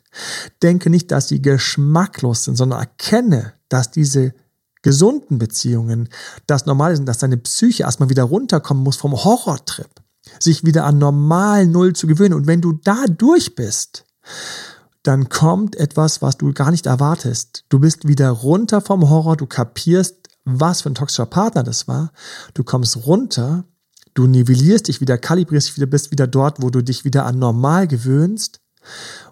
[0.61, 4.35] denke nicht, dass sie geschmacklos sind, sondern erkenne, dass diese
[4.83, 6.09] gesunden Beziehungen
[6.45, 9.89] das Normale sind, dass deine Psyche erstmal wieder runterkommen muss vom Horrortrip,
[10.39, 12.35] sich wieder an normal Null zu gewöhnen.
[12.35, 14.05] Und wenn du da durch bist,
[15.01, 17.65] dann kommt etwas, was du gar nicht erwartest.
[17.69, 20.15] Du bist wieder runter vom Horror, du kapierst,
[20.45, 22.11] was für ein toxischer Partner das war.
[22.53, 23.65] Du kommst runter,
[24.13, 27.39] du nivellierst dich wieder, kalibrierst dich wieder, bist wieder dort, wo du dich wieder an
[27.39, 28.59] normal gewöhnst.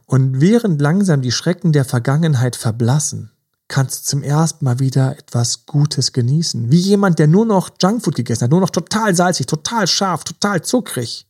[0.05, 3.31] Und während langsam die Schrecken der Vergangenheit verblassen,
[3.71, 6.69] kannst du zum ersten Mal wieder etwas Gutes genießen.
[6.71, 10.61] Wie jemand, der nur noch Junkfood gegessen hat, nur noch total salzig, total scharf, total
[10.61, 11.25] zuckrig.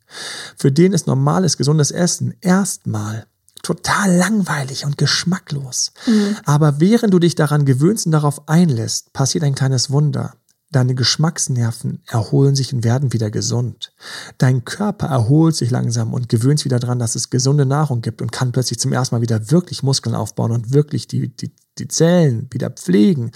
[0.58, 3.28] Für den ist normales, gesundes Essen erstmal
[3.62, 5.92] total langweilig und geschmacklos.
[6.08, 6.36] Mhm.
[6.46, 10.34] Aber während du dich daran gewöhnst und darauf einlässt, passiert ein kleines Wunder.
[10.72, 13.94] Deine Geschmacksnerven erholen sich und werden wieder gesund.
[14.38, 18.22] Dein Körper erholt sich langsam und gewöhnt sich wieder daran, dass es gesunde Nahrung gibt
[18.22, 21.90] und kann plötzlich zum ersten Mal wieder wirklich Muskeln aufbauen und wirklich die, die, die
[21.90, 23.32] Zellen wieder pflegen.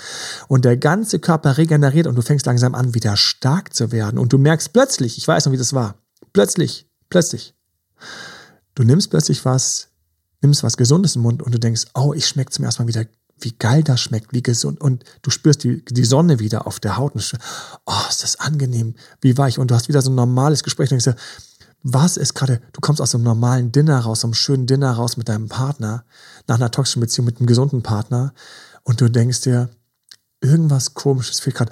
[0.48, 4.18] Und der ganze Körper regeneriert und du fängst langsam an, wieder stark zu werden.
[4.18, 5.96] Und du merkst plötzlich, ich weiß noch, wie das war,
[6.32, 7.54] plötzlich, plötzlich,
[8.76, 9.90] du nimmst plötzlich was,
[10.42, 13.06] nimmst was Gesundes im Mund und du denkst, oh, ich schmecke zum ersten Mal wieder,
[13.42, 14.82] wie geil das schmeckt, wie gesund.
[14.82, 17.16] Und du spürst die, die Sonne wieder auf der Haut.
[17.16, 17.32] Und
[17.86, 19.60] oh, ist das angenehm, wie weich.
[19.60, 21.22] Und du hast wieder so ein normales Gespräch und denkst,
[21.88, 25.30] was ist gerade, du kommst aus einem normalen Dinner raus, einem schönen Dinner raus mit
[25.30, 26.04] deinem Partner,
[26.48, 28.34] nach einer toxischen Beziehung mit einem gesunden Partner
[28.84, 29.70] und du denkst dir,
[30.42, 31.72] irgendwas komisches fehlt gerade.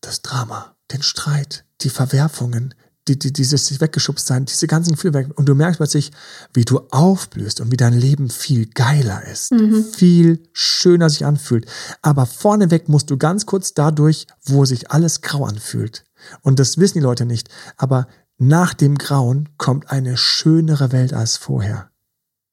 [0.00, 2.74] Das Drama, den Streit, die Verwerfungen,
[3.08, 5.28] die, die, dieses weggeschubst sein, diese ganzen Gefühle weg.
[5.34, 6.10] Und du merkst plötzlich,
[6.54, 9.84] wie du aufblühst und wie dein Leben viel geiler ist, mhm.
[9.84, 11.66] viel schöner sich anfühlt.
[12.02, 16.04] Aber vorneweg musst du ganz kurz dadurch, wo sich alles grau anfühlt.
[16.42, 17.48] Und das wissen die Leute nicht.
[17.76, 21.90] Aber nach dem Grauen kommt eine schönere Welt als vorher.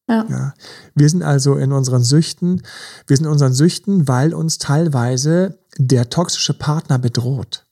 [0.08, 0.26] Ja.
[0.30, 0.54] ja.
[0.96, 2.62] Wir sind also in unseren Süchten,
[3.08, 7.66] wir sind in unseren Süchten, weil uns teilweise der toxische Partner bedroht.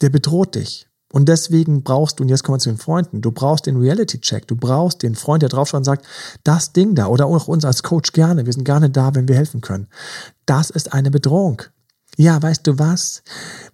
[0.00, 0.85] Der bedroht dich.
[1.12, 4.48] Und deswegen brauchst du, und jetzt kommen wir zu den Freunden, du brauchst den Reality-Check,
[4.48, 6.04] du brauchst den Freund, der draufschaut und sagt,
[6.42, 9.36] das Ding da, oder auch uns als Coach gerne, wir sind gerne da, wenn wir
[9.36, 9.86] helfen können.
[10.46, 11.62] Das ist eine Bedrohung.
[12.16, 13.22] Ja, weißt du was?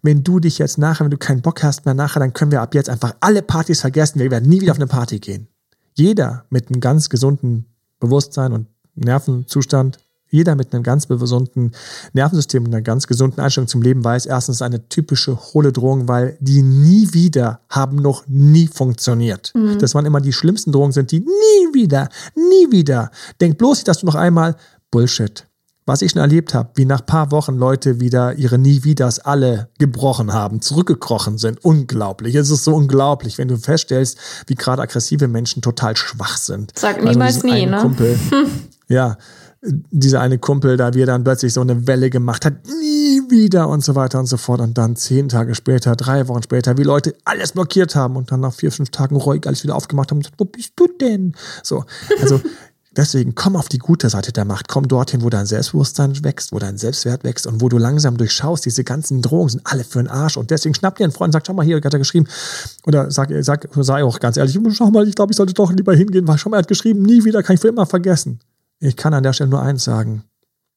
[0.03, 2.61] Wenn du dich jetzt nachher, wenn du keinen Bock hast mehr nachher, dann können wir
[2.61, 4.18] ab jetzt einfach alle Partys vergessen.
[4.18, 5.49] Wir werden nie wieder auf eine Party gehen.
[5.95, 7.66] Jeder mit einem ganz gesunden
[8.01, 9.99] Bewusstsein und Nervenzustand
[10.33, 11.73] jeder mit einem ganz gesunden
[12.14, 16.38] Nervensystem und einer ganz gesunden Einstellung zum Leben weiß, erstens eine typische hohle Drohung, weil
[16.40, 19.53] die nie wieder haben noch nie funktioniert.
[19.55, 19.79] Mhm.
[19.79, 23.11] Das waren immer die schlimmsten Drohungen sind, die nie wieder, nie wieder.
[23.40, 24.57] Denk bloß nicht, dass du noch einmal
[24.90, 25.47] Bullshit.
[25.85, 29.68] Was ich schon erlebt habe, wie nach paar Wochen Leute wieder ihre Nie Wieders alle
[29.79, 31.62] gebrochen haben, zurückgekrochen sind.
[31.64, 32.37] Unglaublich.
[32.37, 34.16] Es ist so unglaublich, wenn du feststellst,
[34.47, 36.73] wie gerade aggressive Menschen total schwach sind.
[36.79, 37.79] Sag also niemals nie, ne?
[37.79, 38.16] Kumpel,
[38.88, 39.18] ja,
[39.62, 43.68] dieser eine Kumpel da, wie er dann plötzlich so eine Welle gemacht hat, nie wieder
[43.68, 44.61] und so weiter und so fort.
[44.61, 48.40] Und dann zehn Tage später, drei Wochen später, wie Leute alles blockiert haben und dann
[48.40, 51.35] nach vier, fünf Tagen ruhig alles wieder aufgemacht haben und gesagt, wo bist du denn?
[51.62, 51.85] So,
[52.20, 52.40] also
[52.96, 56.59] deswegen komm auf die gute Seite der Macht, komm dorthin, wo dein Selbstbewusstsein wächst, wo
[56.59, 60.09] dein Selbstwert wächst und wo du langsam durchschaust, diese ganzen Drohungen sind alle für den
[60.09, 62.27] Arsch und deswegen schnapp dir einen Freund und sag, schau mal hier, hat er geschrieben,
[62.85, 65.94] oder sag, sag, sei auch ganz ehrlich, schau mal, ich glaube, ich sollte doch lieber
[65.94, 68.40] hingehen, weil schau mal, er hat geschrieben, nie wieder, kann ich für immer vergessen.
[68.83, 70.25] Ich kann an der Stelle nur eins sagen.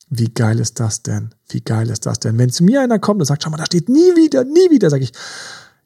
[0.10, 1.34] Wie geil ist das denn?
[1.50, 2.38] Wie geil ist das denn?
[2.38, 4.92] Wenn zu mir einer kommt und sagt, schau mal, da steht nie wieder, nie wieder,
[4.92, 5.12] sage ich,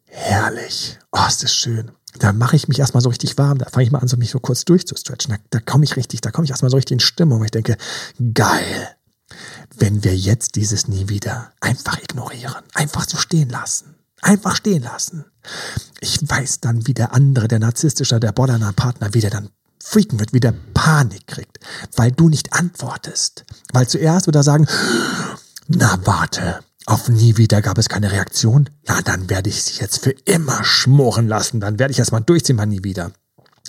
[0.04, 0.98] herrlich.
[1.12, 1.92] Oh, ist das schön.
[2.18, 3.56] Da mache ich mich erstmal so richtig warm.
[3.56, 5.34] Da fange ich mal an, so mich so kurz durchzustretchen.
[5.34, 7.42] Da, da komme ich richtig, da komme ich erstmal so richtig in Stimmung.
[7.42, 7.78] Ich denke,
[8.34, 8.88] geil.
[9.78, 15.24] Wenn wir jetzt dieses nie wieder einfach ignorieren, einfach so stehen lassen, einfach stehen lassen.
[16.00, 19.48] Ich weiß dann, wie der andere, der narzisstische, der Borderline Partner, wie der dann
[19.90, 21.58] freaken wird, wieder Panik kriegt,
[21.96, 23.44] weil du nicht antwortest.
[23.72, 24.68] Weil zuerst wird er sagen,
[25.66, 28.70] na warte, auf nie wieder gab es keine Reaktion.
[28.86, 31.60] Na, dann werde ich sie jetzt für immer schmoren lassen.
[31.60, 33.10] Dann werde ich erstmal durchziehen, mal nie wieder.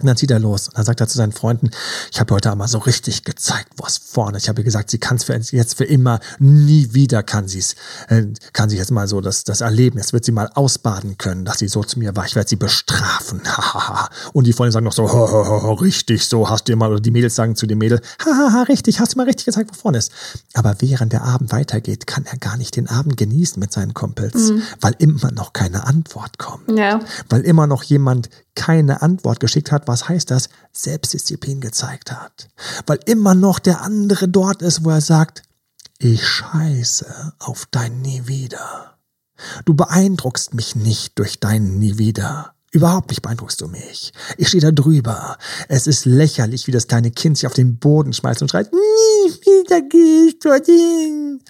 [0.01, 0.67] Und dann zieht er los.
[0.67, 1.71] Und dann sagt er zu seinen Freunden,
[2.11, 4.43] ich habe heute einmal so richtig gezeigt, wo es vorne ist.
[4.43, 7.75] Ich habe gesagt, sie kann es für jetzt für immer, nie wieder kann sie es,
[8.09, 9.97] äh, kann sie jetzt mal so das, das erleben.
[9.97, 12.25] Jetzt wird sie mal ausbaden können, dass sie so zu mir war.
[12.25, 13.41] Ich werde sie bestrafen.
[14.33, 17.55] Und die Freunde sagen noch so, richtig so, hast du mal, oder die Mädels sagen
[17.55, 20.11] zu dem Mädel, haha, richtig, hast du mal richtig gezeigt, wo vorne ist.
[20.53, 24.51] Aber während der Abend weitergeht, kann er gar nicht den Abend genießen mit seinen Kumpels,
[24.51, 24.61] mhm.
[24.79, 26.77] weil immer noch keine Antwort kommt.
[26.77, 26.99] Ja.
[27.29, 30.49] Weil immer noch jemand keine Antwort geschickt hat, was heißt das?
[30.71, 32.49] Selbstdisziplin gezeigt hat.
[32.85, 35.43] Weil immer noch der andere dort ist, wo er sagt,
[35.99, 38.97] ich scheiße auf dein Nie wieder.
[39.65, 42.53] Du beeindruckst mich nicht durch dein Nie wieder.
[42.71, 44.13] Überhaupt nicht beeindruckst du mich.
[44.37, 45.37] Ich stehe da drüber.
[45.67, 49.31] Es ist lächerlich, wie das kleine Kind sich auf den Boden schmeißt und schreit, nie
[49.45, 51.41] wieder geh ich dorthin.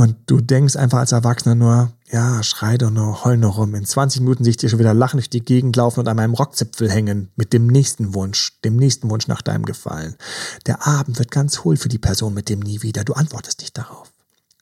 [0.00, 3.74] Und du denkst einfach als Erwachsener nur, ja, schrei doch nur, heul nur rum.
[3.74, 6.16] In 20 Minuten sehe ich dir schon wieder lachen durch die Gegend laufen und an
[6.16, 10.16] meinem Rockzipfel hängen mit dem nächsten Wunsch, dem nächsten Wunsch nach deinem Gefallen.
[10.64, 13.04] Der Abend wird ganz hohl für die Person mit dem nie wieder.
[13.04, 14.10] Du antwortest nicht darauf.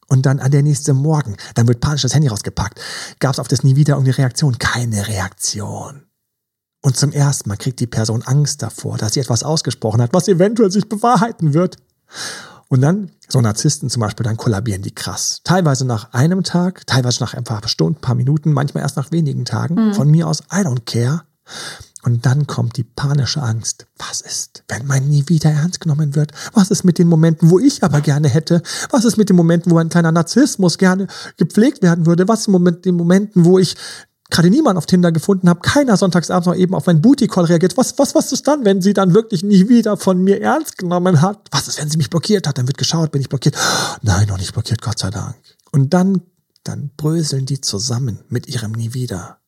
[0.08, 2.80] Und dann an der nächste Morgen, dann wird panisch das Handy rausgepackt.
[3.20, 4.58] Gab es auf das nie wieder irgendeine Reaktion?
[4.58, 6.02] Keine Reaktion.
[6.82, 10.26] Und zum ersten Mal kriegt die Person Angst davor, dass sie etwas ausgesprochen hat, was
[10.26, 11.76] eventuell sich bewahrheiten wird.
[12.68, 15.40] Und dann, so Narzissten zum Beispiel, dann kollabieren die krass.
[15.42, 19.46] Teilweise nach einem Tag, teilweise nach ein paar Stunden, paar Minuten, manchmal erst nach wenigen
[19.46, 19.88] Tagen.
[19.88, 19.94] Mhm.
[19.94, 21.22] Von mir aus, I don't care.
[22.04, 23.86] Und dann kommt die panische Angst.
[23.96, 26.32] Was ist, wenn mein nie wieder ernst genommen wird?
[26.52, 28.62] Was ist mit den Momenten, wo ich aber gerne hätte?
[28.90, 32.28] Was ist mit den Momenten, wo ein kleiner Narzissmus gerne gepflegt werden würde?
[32.28, 33.76] Was ist mit den Momenten, wo ich
[34.30, 37.76] gerade niemand auf Tinder gefunden habe, keiner sonntagsabends noch eben auf meinen Booty-Call reagiert.
[37.76, 41.22] Was, was, was ist dann, wenn sie dann wirklich nie wieder von mir ernst genommen
[41.22, 41.48] hat?
[41.50, 42.58] Was ist, wenn sie mich blockiert hat?
[42.58, 43.56] Dann wird geschaut, bin ich blockiert?
[44.02, 45.36] Nein, noch nicht blockiert, Gott sei Dank.
[45.72, 46.22] Und dann,
[46.64, 49.38] dann bröseln die zusammen mit ihrem Nie wieder.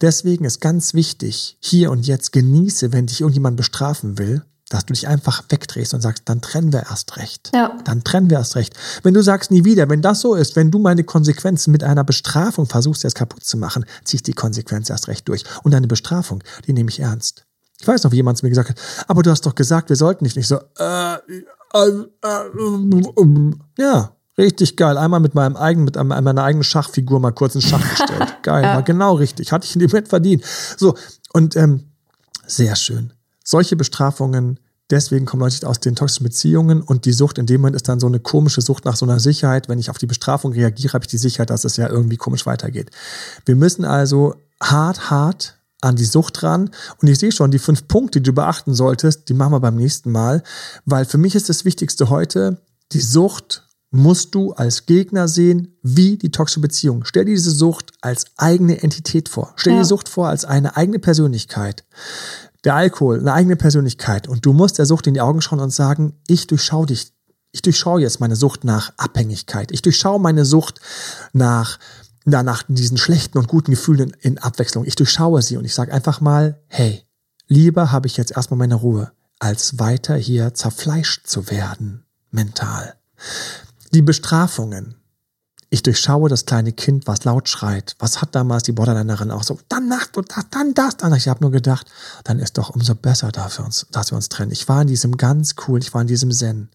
[0.00, 4.92] Deswegen ist ganz wichtig, hier und jetzt genieße, wenn dich irgendjemand bestrafen will, dass du
[4.92, 7.52] dich einfach wegdrehst und sagst, dann trennen wir erst recht.
[7.54, 7.76] Ja.
[7.84, 8.74] Dann trennen wir erst recht.
[9.02, 12.02] Wenn du sagst nie wieder, wenn das so ist, wenn du meine Konsequenzen mit einer
[12.02, 15.44] Bestrafung versuchst, jetzt kaputt zu machen, zieh ich die Konsequenz erst recht durch.
[15.62, 17.44] Und deine Bestrafung, die nehme ich ernst.
[17.80, 19.96] Ich weiß noch, wie jemand zu mir gesagt hat, aber du hast doch gesagt, wir
[19.96, 20.36] sollten nicht.
[20.36, 21.18] Nicht so, äh, äh,
[21.74, 24.96] äh, äh, ja, richtig geil.
[24.96, 28.42] Einmal mit meinem eigenen, mit meiner eigenen Schachfigur mal kurz in Schach gestellt.
[28.42, 28.74] Geil, ja.
[28.74, 29.52] war genau richtig.
[29.52, 30.44] Hatte ich in dem Moment verdient.
[30.76, 30.96] So,
[31.32, 31.92] und ähm,
[32.46, 33.12] sehr schön
[33.46, 34.58] solche Bestrafungen,
[34.90, 38.00] deswegen kommen Leute aus den toxischen Beziehungen und die Sucht in dem Moment ist dann
[38.00, 39.68] so eine komische Sucht nach so einer Sicherheit.
[39.68, 42.44] Wenn ich auf die Bestrafung reagiere, habe ich die Sicherheit, dass es ja irgendwie komisch
[42.44, 42.90] weitergeht.
[43.44, 46.70] Wir müssen also hart, hart an die Sucht ran.
[47.00, 49.76] Und ich sehe schon, die fünf Punkte, die du beachten solltest, die machen wir beim
[49.76, 50.42] nächsten Mal.
[50.84, 52.58] Weil für mich ist das Wichtigste heute,
[52.92, 57.04] die Sucht musst du als Gegner sehen, wie die toxische Beziehung.
[57.04, 59.52] Stell dir diese Sucht als eigene Entität vor.
[59.56, 59.82] Stell dir ja.
[59.82, 61.84] die Sucht vor als eine eigene Persönlichkeit
[62.66, 64.28] der Alkohol, eine eigene Persönlichkeit.
[64.28, 67.12] Und du musst der Sucht in die Augen schauen und sagen, ich durchschaue dich.
[67.52, 69.70] Ich durchschaue jetzt meine Sucht nach Abhängigkeit.
[69.70, 70.80] Ich durchschaue meine Sucht
[71.32, 71.78] nach,
[72.24, 74.84] na, nach diesen schlechten und guten Gefühlen in, in Abwechslung.
[74.84, 77.04] Ich durchschaue sie und ich sage einfach mal, hey,
[77.46, 82.96] lieber habe ich jetzt erstmal meine Ruhe, als weiter hier zerfleischt zu werden, mental.
[83.94, 84.96] Die Bestrafungen,
[85.68, 87.96] ich durchschaue das kleine Kind, was laut schreit.
[87.98, 91.12] Was hat damals die Borderlinerin auch so, dann macht und das, dann das, dann.
[91.14, 91.90] Ich habe nur gedacht,
[92.22, 94.52] dann ist doch umso besser, dass wir, uns, dass wir uns trennen.
[94.52, 96.68] Ich war in diesem ganz cool, ich war in diesem Zen.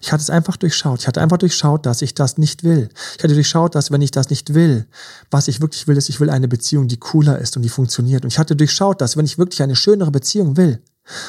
[0.00, 1.00] Ich hatte es einfach durchschaut.
[1.00, 2.88] Ich hatte einfach durchschaut, dass ich das nicht will.
[3.16, 4.86] Ich hatte durchschaut, dass wenn ich das nicht will,
[5.30, 8.22] was ich wirklich will, ist, ich will eine Beziehung, die cooler ist und die funktioniert.
[8.22, 10.80] Und ich hatte durchschaut, dass wenn ich wirklich eine schönere Beziehung will,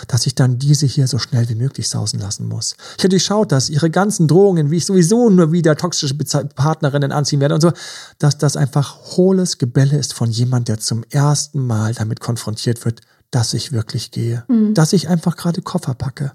[0.07, 2.75] dass ich dann diese hier so schnell wie möglich sausen lassen muss.
[2.97, 7.39] Ich habe durchschaut, dass ihre ganzen Drohungen, wie ich sowieso nur wieder toxische Partnerinnen anziehen
[7.39, 7.71] werde und so,
[8.19, 13.01] dass das einfach hohles Gebälle ist von jemand, der zum ersten Mal damit konfrontiert wird,
[13.31, 14.73] dass ich wirklich gehe, mhm.
[14.73, 16.33] dass ich einfach gerade Koffer packe.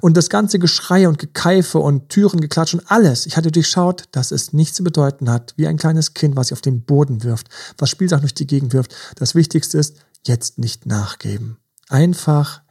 [0.00, 3.26] Und das ganze Geschrei und Gekeife und Türen geklatsch und alles.
[3.26, 6.54] Ich hatte durchschaut, dass es nichts zu bedeuten hat, wie ein kleines Kind, was sich
[6.54, 8.94] auf den Boden wirft, was Spielsachen durch die Gegend wirft.
[9.16, 11.58] Das Wichtigste ist, jetzt nicht nachgeben.
[11.88, 12.62] Einfach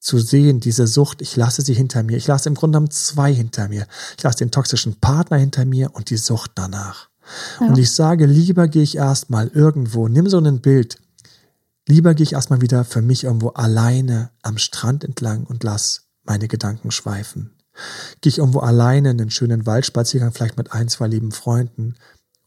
[0.00, 2.16] zu sehen, diese Sucht, ich lasse sie hinter mir.
[2.16, 3.86] Ich lasse im Grunde genommen zwei hinter mir.
[4.16, 7.08] Ich lasse den toxischen Partner hinter mir und die Sucht danach.
[7.60, 7.66] Ja.
[7.66, 10.98] Und ich sage, lieber gehe ich erstmal irgendwo, nimm so ein Bild,
[11.86, 16.48] lieber gehe ich erstmal wieder für mich irgendwo alleine am Strand entlang und lass meine
[16.48, 17.52] Gedanken schweifen.
[18.20, 21.94] Gehe ich irgendwo alleine in den schönen Waldspaziergang, vielleicht mit ein, zwei lieben Freunden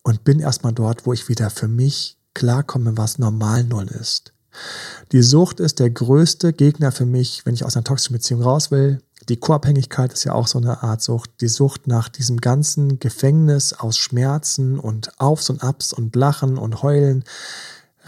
[0.04, 4.31] und bin erstmal dort, wo ich wieder für mich klarkomme, was normal null ist.
[5.12, 8.72] Die Sucht ist der größte Gegner für mich, wenn ich aus einer toxischen Beziehung raus
[8.72, 9.02] will.
[9.30, 11.30] Die Co-Abhängigkeit ist ja auch so eine Art Sucht.
[11.42, 16.82] Die Sucht nach diesem ganzen Gefängnis aus Schmerzen und Aufs und Abs und Lachen und
[16.82, 17.24] Heulen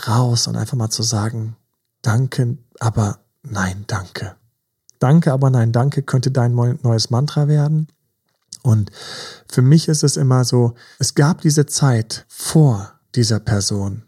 [0.08, 1.56] raus und einfach mal zu sagen,
[2.02, 4.36] danke, aber nein, danke.
[5.00, 7.88] Danke, aber nein, danke könnte dein neues Mantra werden.
[8.62, 8.92] Und
[9.48, 14.04] für mich ist es immer so, es gab diese Zeit vor dieser Person,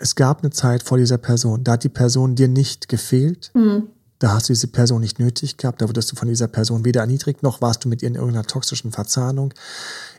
[0.00, 3.52] es gab eine Zeit vor dieser Person, da hat die Person dir nicht gefehlt.
[3.54, 3.88] Mhm.
[4.18, 7.00] Da hast du diese Person nicht nötig gehabt, da wurdest du von dieser Person weder
[7.02, 9.54] erniedrigt, noch warst du mit ihr in irgendeiner toxischen Verzahnung.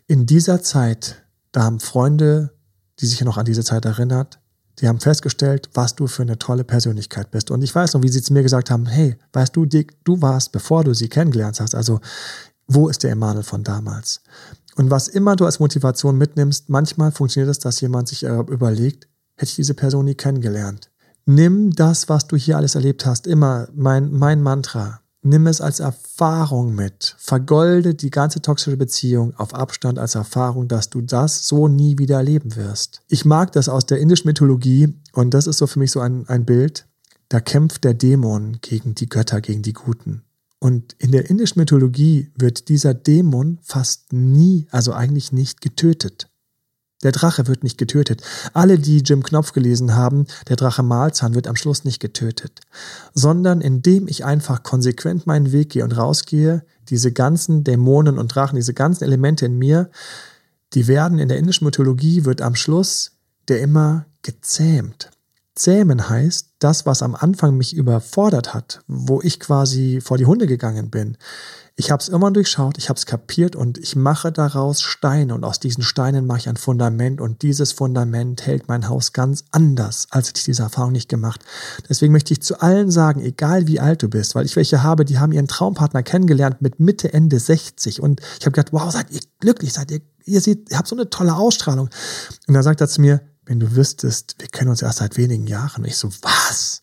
[0.07, 2.51] In dieser Zeit, da haben Freunde,
[2.99, 4.39] die sich ja noch an diese Zeit erinnert,
[4.79, 7.51] die haben festgestellt, was du für eine tolle Persönlichkeit bist.
[7.51, 10.21] Und ich weiß noch, wie sie zu mir gesagt haben, hey, weißt du, Dick, du
[10.21, 11.99] warst, bevor du sie kennengelernt hast, also
[12.67, 14.21] wo ist der Emanuel von damals?
[14.75, 19.07] Und was immer du als Motivation mitnimmst, manchmal funktioniert es, dass jemand sich äh, überlegt,
[19.41, 20.91] hätte ich diese Person nie kennengelernt.
[21.25, 25.01] Nimm das, was du hier alles erlebt hast, immer mein, mein Mantra.
[25.23, 27.15] Nimm es als Erfahrung mit.
[27.19, 32.17] Vergolde die ganze toxische Beziehung auf Abstand als Erfahrung, dass du das so nie wieder
[32.17, 33.01] erleben wirst.
[33.07, 36.27] Ich mag das aus der indischen Mythologie und das ist so für mich so ein,
[36.27, 36.87] ein Bild.
[37.29, 40.23] Da kämpft der Dämon gegen die Götter, gegen die Guten.
[40.59, 46.30] Und in der indischen Mythologie wird dieser Dämon fast nie, also eigentlich nicht getötet.
[47.03, 48.21] Der Drache wird nicht getötet.
[48.53, 52.61] Alle, die Jim Knopf gelesen haben, der Drache Malzahn wird am Schluss nicht getötet,
[53.13, 58.55] sondern indem ich einfach konsequent meinen Weg gehe und rausgehe, diese ganzen Dämonen und Drachen,
[58.55, 59.89] diese ganzen Elemente in mir,
[60.73, 63.11] die werden in der indischen Mythologie, wird am Schluss
[63.47, 65.09] der immer gezähmt.
[65.55, 70.47] Zähmen heißt, das, was am Anfang mich überfordert hat, wo ich quasi vor die Hunde
[70.47, 71.17] gegangen bin,
[71.81, 75.43] ich habe es immer durchschaut, ich habe es kapiert und ich mache daraus Steine und
[75.43, 80.05] aus diesen Steinen mache ich ein Fundament und dieses Fundament hält mein Haus ganz anders,
[80.11, 81.43] als hätte ich diese Erfahrung nicht gemacht.
[81.89, 85.05] Deswegen möchte ich zu allen sagen, egal wie alt du bist, weil ich welche habe,
[85.05, 89.09] die haben ihren Traumpartner kennengelernt mit Mitte, Ende 60 und ich habe gedacht, wow, seid
[89.09, 91.89] ihr glücklich, seid ihr, ihr seht, ihr habt so eine tolle Ausstrahlung.
[92.47, 95.47] Und dann sagt er zu mir, wenn du wüsstest, wir kennen uns erst seit wenigen
[95.47, 95.81] Jahren.
[95.81, 96.80] Und ich so, was?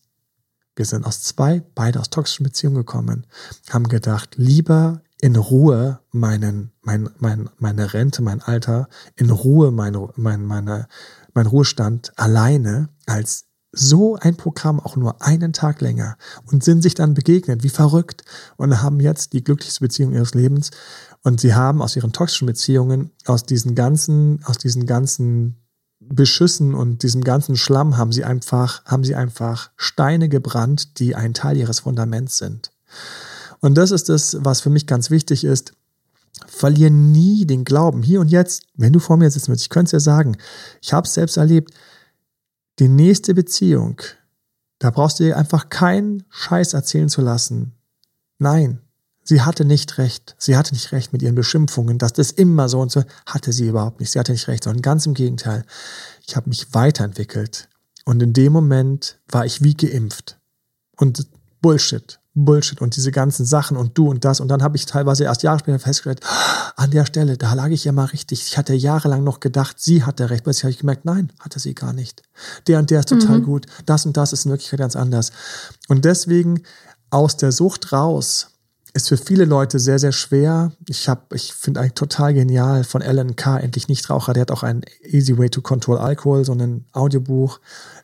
[0.79, 3.27] Wir sind aus zwei, beide aus toxischen Beziehungen gekommen,
[3.69, 8.87] haben gedacht, lieber in Ruhe meinen, mein, mein, meine Rente, mein Alter,
[9.17, 10.87] in Ruhe mein, mein, meine,
[11.33, 16.15] mein Ruhestand alleine, als so ein Programm auch nur einen Tag länger
[16.49, 18.23] und sind sich dann begegnet, wie verrückt
[18.55, 20.71] und haben jetzt die glücklichste Beziehung ihres Lebens.
[21.23, 25.57] Und sie haben aus ihren toxischen Beziehungen, aus diesen ganzen, aus diesen ganzen
[25.99, 31.33] Beschüssen und diesem ganzen Schlamm haben sie einfach, haben sie einfach Steine gebrannt, die ein
[31.33, 32.71] Teil ihres Fundaments sind.
[33.59, 35.73] Und das ist das, was für mich ganz wichtig ist.
[36.47, 38.01] Verlier nie den Glauben.
[38.01, 40.37] Hier und jetzt, wenn du vor mir sitzen willst, ich könnte es dir sagen,
[40.81, 41.73] ich habe es selbst erlebt,
[42.79, 44.01] die nächste Beziehung,
[44.79, 47.73] da brauchst du dir einfach keinen Scheiß erzählen zu lassen.
[48.37, 48.79] Nein,
[49.29, 50.35] Sie hatte nicht recht.
[50.39, 53.67] Sie hatte nicht recht mit ihren Beschimpfungen, dass das immer so und so hatte sie
[53.67, 54.11] überhaupt nicht.
[54.11, 55.65] Sie hatte nicht recht, sondern ganz im Gegenteil.
[56.25, 57.69] Ich habe mich weiterentwickelt
[58.05, 60.39] und in dem Moment war ich wie geimpft.
[60.97, 61.27] Und
[61.61, 65.25] Bullshit, Bullshit und diese ganzen Sachen und du und das und dann habe ich teilweise
[65.25, 66.21] erst Jahre später festgestellt,
[66.75, 68.41] an der Stelle, da lag ich ja mal richtig.
[68.47, 71.75] Ich hatte jahrelang noch gedacht, sie hatte recht, plötzlich habe ich gemerkt, nein, hatte sie
[71.75, 72.23] gar nicht.
[72.65, 73.45] Der und der ist total mhm.
[73.45, 75.31] gut, das und das ist in Wirklichkeit ganz anders.
[75.87, 76.63] Und deswegen
[77.11, 78.47] aus der Sucht raus
[79.03, 80.71] ist für viele Leute sehr, sehr schwer.
[80.87, 84.63] Ich habe, ich finde eigentlich total genial von Alan K., endlich Nichtraucher, der hat auch
[84.63, 87.59] ein Easy Way to Control Alcohol, so ein Audiobuch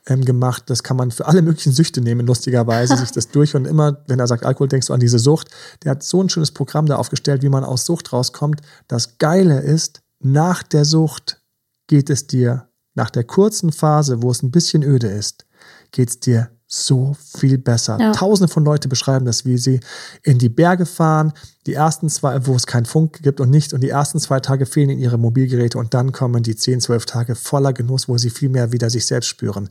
[0.08, 0.64] ähm, gemacht.
[0.68, 3.56] Das kann man für alle möglichen Süchte nehmen, lustigerweise, sich das durch.
[3.56, 5.50] Und immer, wenn er sagt Alkohol, denkst du an diese Sucht.
[5.84, 8.62] Der hat so ein schönes Programm da aufgestellt, wie man aus Sucht rauskommt.
[8.88, 11.42] Das Geile ist, nach der Sucht
[11.88, 15.46] geht es dir, nach der kurzen Phase, wo es ein bisschen öde ist,
[15.92, 17.98] geht es dir so viel besser.
[18.00, 18.12] Ja.
[18.12, 19.80] Tausende von Leuten beschreiben das, wie sie
[20.24, 21.34] in die Berge fahren,
[21.68, 24.66] die ersten zwei, wo es keinen Funk gibt und nicht, und die ersten zwei Tage
[24.66, 28.30] fehlen ihnen ihre Mobilgeräte und dann kommen die zehn, zwölf Tage voller Genuss, wo sie
[28.30, 29.70] viel mehr wieder sich selbst spüren.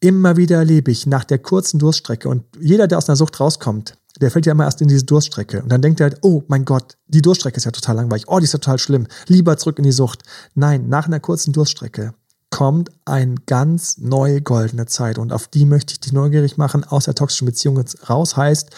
[0.00, 3.96] Immer wieder erlebe ich nach der kurzen Durststrecke und jeder, der aus einer Sucht rauskommt,
[4.20, 5.62] der fällt ja immer erst in diese Durststrecke.
[5.62, 8.24] Und dann denkt er halt, oh mein Gott, die Durststrecke ist ja total langweilig.
[8.26, 9.06] Oh, die ist total schlimm.
[9.28, 10.24] Lieber zurück in die Sucht.
[10.54, 12.12] Nein, nach einer kurzen Durststrecke
[12.50, 15.18] kommt eine ganz neue goldene Zeit.
[15.18, 18.36] Und auf die möchte ich dich neugierig machen, aus der toxischen Beziehung raus.
[18.36, 18.70] Heißt,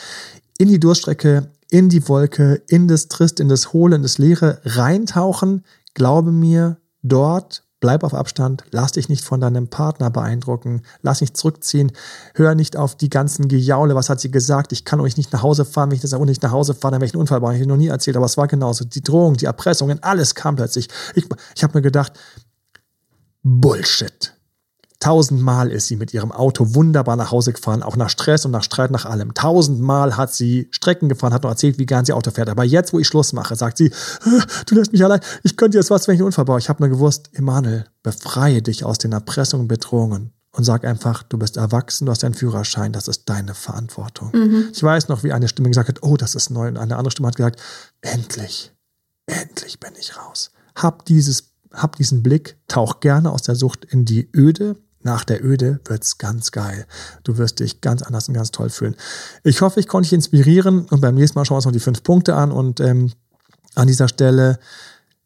[0.58, 4.60] in die Durststrecke, in die Wolke, in das Trist, in das Hohle, in das Leere
[4.64, 5.64] reintauchen.
[5.94, 11.34] Glaube mir, dort bleib auf Abstand, lass dich nicht von deinem Partner beeindrucken, lass dich
[11.34, 11.90] zurückziehen,
[12.34, 15.42] hör nicht auf die ganzen Gejaule, was hat sie gesagt, ich kann euch nicht nach
[15.42, 17.40] Hause fahren, wenn ich das auch nicht nach Hause fahre, dann werde ich einen Unfall
[17.40, 20.54] bauen, ich noch nie erzählt, aber es war genauso, die Drohung, die Erpressungen, alles kam
[20.54, 20.88] plötzlich.
[21.16, 22.12] Ich, ich habe mir gedacht,
[23.42, 24.34] Bullshit.
[25.02, 28.62] Tausendmal ist sie mit ihrem Auto wunderbar nach Hause gefahren, auch nach Stress und nach
[28.62, 29.34] Streit, nach allem.
[29.34, 32.48] Tausendmal hat sie Strecken gefahren, hat noch erzählt, wie gern sie Auto fährt.
[32.48, 33.90] Aber jetzt, wo ich Schluss mache, sagt sie,
[34.66, 36.60] du lässt mich allein, ich könnte jetzt was, wenn ich einen Unfall baue.
[36.60, 41.24] Ich habe nur gewusst, Emanuel, befreie dich aus den Erpressungen und Bedrohungen und sag einfach,
[41.24, 44.30] du bist erwachsen, du hast deinen Führerschein, das ist deine Verantwortung.
[44.32, 44.68] Mhm.
[44.72, 46.68] Ich weiß noch, wie eine Stimme gesagt hat, oh, das ist neu.
[46.68, 47.60] Und eine andere Stimme hat gesagt,
[48.02, 48.72] endlich,
[49.26, 50.52] endlich bin ich raus.
[50.76, 54.76] Hab dieses hab diesen Blick, tauch gerne aus der Sucht in die Öde.
[55.04, 56.86] Nach der Öde wird's ganz geil.
[57.24, 58.94] Du wirst dich ganz anders und ganz toll fühlen.
[59.42, 61.80] Ich hoffe, ich konnte dich inspirieren und beim nächsten Mal schauen wir uns noch die
[61.80, 63.10] fünf Punkte an und ähm,
[63.74, 64.58] an dieser Stelle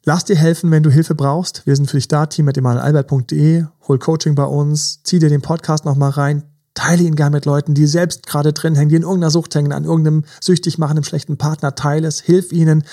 [0.08, 1.66] Lass dir helfen, wenn du Hilfe brauchst.
[1.66, 3.64] Wir sind für dich da, team mit emanuelalbert.de.
[3.88, 6.44] Hol Coaching bei uns, zieh dir den Podcast nochmal rein,
[6.74, 9.72] teile ihn gerne mit Leuten, die selbst gerade drin hängen, die in irgendeiner Sucht hängen,
[9.72, 11.74] an irgendeinem süchtig machenden schlechten Partner.
[11.74, 12.84] Teile es, hilf ihnen.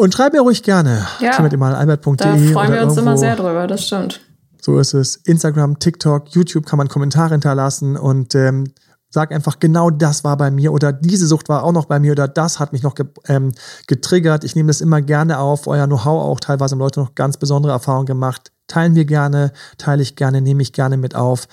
[0.00, 1.06] Und schreib mir ruhig gerne.
[1.20, 1.32] Ja.
[1.32, 2.16] Albert.de.
[2.16, 4.22] Da freuen wir uns immer sehr drüber, das stimmt.
[4.58, 5.16] So ist es.
[5.16, 8.64] Instagram, TikTok, YouTube kann man Kommentare hinterlassen und ähm,
[9.10, 12.12] sag einfach, genau das war bei mir oder diese Sucht war auch noch bei mir
[12.12, 13.52] oder das hat mich noch ge ähm,
[13.88, 14.42] getriggert.
[14.42, 16.40] Ich nehme das immer gerne auf, euer Know-how auch.
[16.40, 18.52] Teilweise haben Leute noch ganz besondere Erfahrungen gemacht.
[18.68, 21.46] Teilen wir gerne, teile ich gerne, nehme ich gerne mit auf.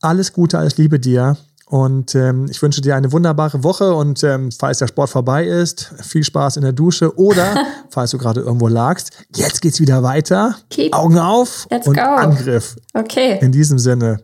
[0.00, 1.36] Alles Gute, alles Liebe dir.
[1.70, 5.94] Und ähm, ich wünsche dir eine wunderbare Woche und ähm, falls der Sport vorbei ist,
[6.02, 10.56] viel Spaß in der Dusche oder falls du gerade irgendwo lagst, jetzt geht's wieder weiter.
[10.70, 10.92] Keep.
[10.92, 12.02] Augen auf Let's und go.
[12.02, 12.74] Angriff.
[12.92, 13.38] Okay.
[13.40, 14.18] In diesem Sinne.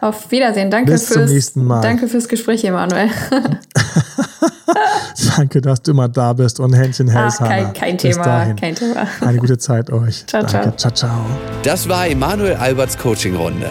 [0.00, 0.72] Auf Wiedersehen.
[0.72, 1.82] Danke Bis zum fürs, nächsten Mal.
[1.82, 3.08] Danke fürs Gespräch, Emanuel.
[5.36, 7.50] Danke, dass du immer da bist und Händchen Ach, hältst, Hannah.
[7.50, 8.24] kein, kein Bis Thema.
[8.24, 8.56] dahin.
[8.56, 9.06] Kein Thema.
[9.20, 10.26] Eine gute Zeit euch.
[10.26, 10.74] Ciao, Danke.
[10.76, 11.26] Ciao, ciao.
[11.62, 13.70] Das war Emanuel Alberts Coaching-Runde.